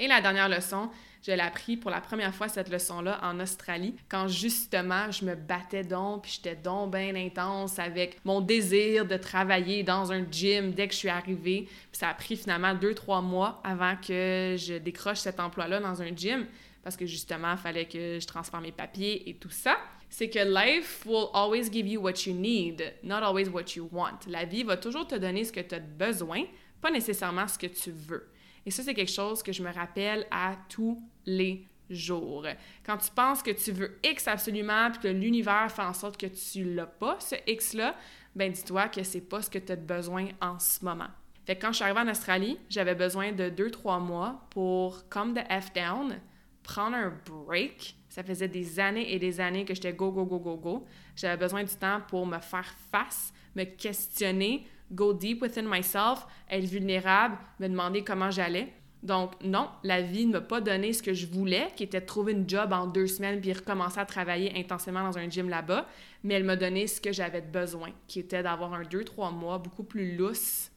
[0.00, 0.90] Et la dernière leçon,
[1.26, 5.34] je l'ai appris pour la première fois cette leçon-là en Australie, quand justement je me
[5.34, 10.70] battais donc, puis j'étais donc bien intense avec mon désir de travailler dans un gym
[10.70, 11.68] dès que je suis arrivée.
[11.90, 16.14] Ça a pris finalement deux, trois mois avant que je décroche cet emploi-là dans un
[16.14, 16.46] gym,
[16.84, 19.76] parce que justement, il fallait que je transforme mes papiers et tout ça.
[20.08, 24.20] C'est que life will always give you what you need, not always what you want.
[24.28, 26.44] La vie va toujours te donner ce que tu as besoin,
[26.80, 28.30] pas nécessairement ce que tu veux.
[28.68, 32.44] Et ça, c'est quelque chose que je me rappelle à tous les jours.
[32.84, 36.26] Quand tu penses que tu veux X absolument, puis que l'univers fait en sorte que
[36.26, 37.96] tu l'as pas, ce X-là,
[38.36, 41.06] ben dis-toi que c'est pas ce que tu as besoin en ce moment.
[41.46, 45.50] Fait quand je suis arrivée en Australie, j'avais besoin de 2-3 mois pour come the
[45.50, 46.20] F down,
[46.62, 47.96] prendre un break.
[48.10, 50.86] Ça faisait des années et des années que j'étais go, go, go, go, go.
[51.16, 56.64] J'avais besoin du temps pour me faire face, me questionner, go deep within myself, être
[56.64, 58.72] vulnérable, me demander comment j'allais.
[59.02, 62.06] Donc, non, la vie ne m'a pas donné ce que je voulais, qui était de
[62.06, 65.86] trouver une job en deux semaines puis recommencer à travailler intensément dans un gym là-bas,
[66.24, 69.58] mais elle m'a donné ce que j'avais besoin, qui était d'avoir un deux, trois mois
[69.58, 70.72] beaucoup plus lousse,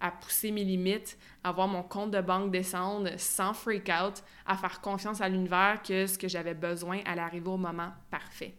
[0.00, 4.56] à pousser mes limites, à voir mon compte de banque descendre sans freak out, à
[4.56, 8.52] faire confiance à l'univers que ce que j'avais besoin allait arriver au moment parfait.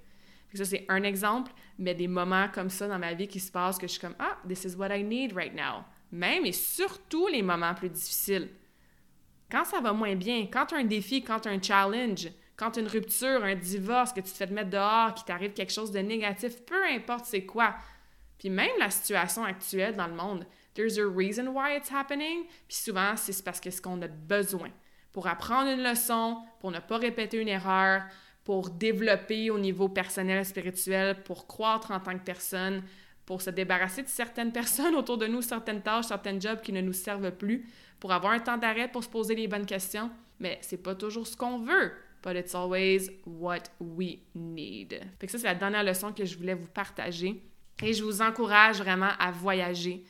[0.53, 3.77] Ça, c'est un exemple, mais des moments comme ça dans ma vie qui se passent
[3.77, 5.83] que je suis comme Ah, this is what I need right now.
[6.11, 8.49] Même et surtout les moments plus difficiles.
[9.49, 12.29] Quand ça va moins bien, quand tu as un défi, quand tu as un challenge,
[12.55, 15.91] quand une rupture, un divorce, que tu te fais mettre dehors, qu'il t'arrive quelque chose
[15.91, 17.75] de négatif, peu importe c'est quoi.
[18.37, 20.45] Puis même la situation actuelle dans le monde,
[20.75, 22.45] there's a reason why it's happening.
[22.67, 24.69] Puis souvent, c'est parce que ce qu'on a besoin
[25.11, 28.03] pour apprendre une leçon, pour ne pas répéter une erreur,
[28.43, 32.83] pour développer au niveau personnel et spirituel, pour croître en tant que personne,
[33.25, 36.81] pour se débarrasser de certaines personnes autour de nous, certaines tâches, certains jobs qui ne
[36.81, 37.65] nous servent plus,
[37.99, 40.11] pour avoir un temps d'arrêt pour se poser les bonnes questions.
[40.39, 44.99] Mais c'est pas toujours ce qu'on veut, but it's always what we need.
[45.19, 47.41] Fait que ça, c'est la dernière leçon que je voulais vous partager.
[47.81, 50.03] Et je vous encourage vraiment à voyager.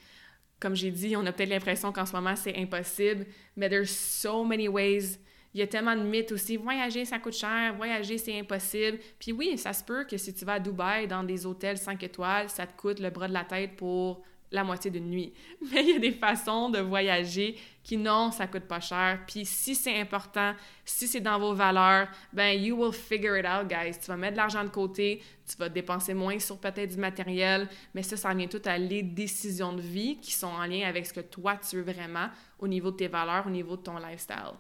[0.60, 3.26] Comme j'ai dit, on a peut-être l'impression qu'en ce moment, c'est impossible,
[3.56, 5.20] mais there's so many ways
[5.54, 6.58] il y a tellement de mythes aussi.
[6.58, 7.76] Voyager, ça coûte cher.
[7.76, 9.00] Voyager, c'est impossible.
[9.20, 12.02] Puis oui, ça se peut que si tu vas à Dubaï, dans des hôtels 5
[12.04, 15.34] étoiles, ça te coûte le bras de la tête pour la moitié d'une nuit.
[15.72, 19.20] Mais il y a des façons de voyager qui, non, ça coûte pas cher.
[19.28, 20.54] Puis si c'est important,
[20.86, 23.98] si c'est dans vos valeurs, ben you will figure it out, guys.
[24.00, 27.68] Tu vas mettre de l'argent de côté, tu vas dépenser moins sur peut-être du matériel,
[27.94, 31.06] mais ça, ça vient tout à les décisions de vie qui sont en lien avec
[31.06, 32.30] ce que toi, tu veux vraiment
[32.60, 34.54] au niveau de tes valeurs, au niveau de ton lifestyle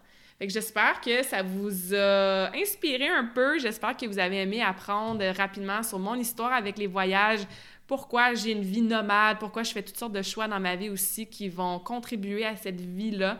[0.49, 3.59] j'espère que ça vous a inspiré un peu.
[3.59, 7.41] J'espère que vous avez aimé apprendre rapidement sur mon histoire avec les voyages,
[7.87, 10.89] pourquoi j'ai une vie nomade, pourquoi je fais toutes sortes de choix dans ma vie
[10.89, 13.39] aussi qui vont contribuer à cette vie-là?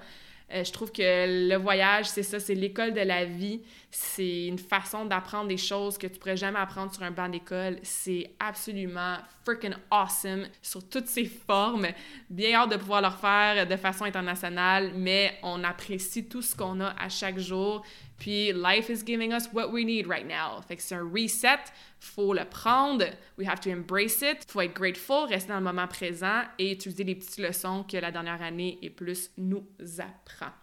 [0.54, 1.02] Euh, je trouve que
[1.50, 3.62] le voyage, c'est ça, c'est l'école de la vie.
[3.90, 7.78] C'est une façon d'apprendre des choses que tu pourrais jamais apprendre sur un banc d'école.
[7.82, 11.88] C'est absolument freaking awesome sur toutes ses formes.
[12.30, 16.80] Bien hâte de pouvoir le faire de façon internationale, mais on apprécie tout ce qu'on
[16.82, 17.84] a à chaque jour.
[18.24, 20.62] Puis, life is giving us what we need right now.
[20.66, 21.60] Fait que c'est un reset,
[22.00, 23.04] faut le prendre,
[23.38, 27.04] we have to embrace it, faut être grateful, rester dans le moment présent et utiliser
[27.04, 29.68] les petites leçons que la dernière année et plus nous
[30.00, 30.54] apprend.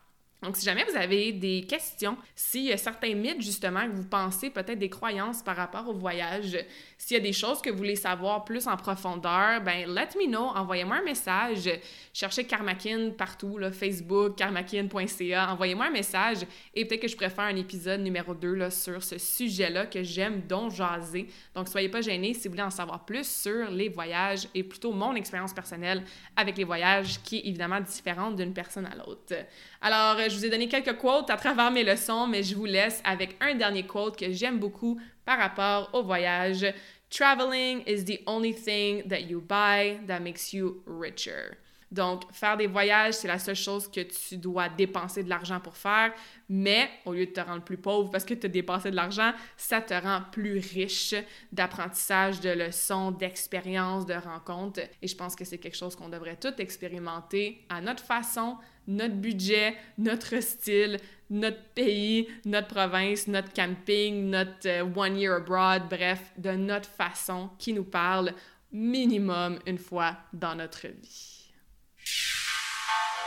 [0.42, 4.08] Donc, si jamais vous avez des questions, s'il y a certains mythes, justement, que vous
[4.08, 6.56] pensez, peut-être des croyances par rapport au voyage,
[6.96, 10.26] s'il y a des choses que vous voulez savoir plus en profondeur, ben let me
[10.26, 11.70] know, envoyez-moi un message.
[12.12, 16.38] Cherchez Karmakin partout, là, Facebook, karmakin.ca, envoyez-moi un message
[16.74, 20.42] et peut-être que je préfère un épisode numéro 2 là, sur ce sujet-là que j'aime
[20.46, 21.28] donc jaser.
[21.54, 24.92] Donc, soyez pas gênés si vous voulez en savoir plus sur les voyages et plutôt
[24.92, 26.02] mon expérience personnelle
[26.36, 29.34] avec les voyages qui est évidemment différente d'une personne à l'autre.
[29.80, 33.02] Alors, je vous ai donné quelques quotes à travers mes leçons, mais je vous laisse
[33.04, 36.64] avec un dernier quote que j'aime beaucoup par rapport au voyage.
[37.10, 41.56] Traveling is the only thing that you buy that makes you richer.
[41.90, 45.76] Donc, faire des voyages, c'est la seule chose que tu dois dépenser de l'argent pour
[45.76, 46.12] faire,
[46.48, 49.32] mais au lieu de te rendre plus pauvre parce que tu as dépensé de l'argent,
[49.56, 51.16] ça te rend plus riche
[51.50, 54.82] d'apprentissage, de leçons, d'expériences, de rencontres.
[55.02, 58.56] Et je pense que c'est quelque chose qu'on devrait tout expérimenter à notre façon,
[58.90, 60.98] notre budget, notre style,
[61.30, 67.50] notre pays, notre province, notre camping, notre euh, one year abroad, bref, de notre façon
[67.58, 68.32] qui nous parle
[68.72, 71.48] minimum une fois dans notre vie.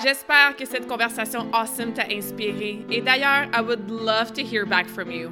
[0.01, 2.85] J'espère que cette conversation awesome t'a inspiré.
[2.89, 5.31] Et d'ailleurs, I would love to hear back from you.